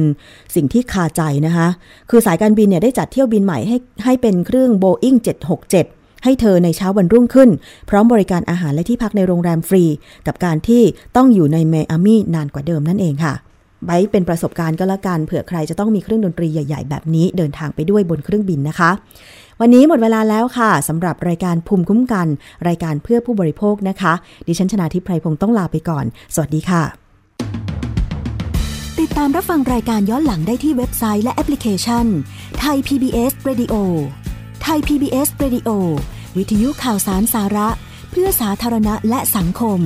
[0.55, 1.67] สิ่งที่คาใจนะคะ
[2.09, 5.17] คือสายการบินเนี่ยได้จัดเที่ยวบินใหม่ให้ให้เป็นเครื่อง Boeing
[5.69, 7.49] 767ให้เธอในเช้าวันรุ่งขึ้น
[7.89, 9.83] พร้อมบริการอาหารและที่พักในโรงแรมฟรี
[10.27, 10.83] กับการที่
[11.15, 13.33] ต้องอยู่ในไมอามี่นานกว่าเดิมนั่นเองค่ะ
[13.85, 18.91] ไบเป็นประสบการณ์ก็แล้วกันเผื่อใครจะต้องมีเครื่องดนตรีใหญ่ ๆ แบบนี้เดินทางไปด้วยบนเครื่องบินนะคะ
[19.61, 22.27] วันนี้หมดเวลาแล้วค่ะสำหรับรายการภูมิคุ้มกัน
[22.67, 24.13] รายการเพื่อผู้บริโภคนะคะ
[24.47, 26.05] ดิฉันชนาทิพไพรพงศ์ต้องลาไปก่อน
[26.35, 26.83] สวัสดีค่ะ
[28.99, 32.05] ติดตามรับฟังรายการย้อนหลังได้ที่เว็บไซต์และแอปพลิเคชัน
[32.59, 33.75] ไทย PBS Radio
[34.63, 35.69] ไทย PBS Radio
[36.37, 37.67] วิทยุข่าวสารสาระ
[38.11, 39.79] เพื่อสาธารณะและสังคม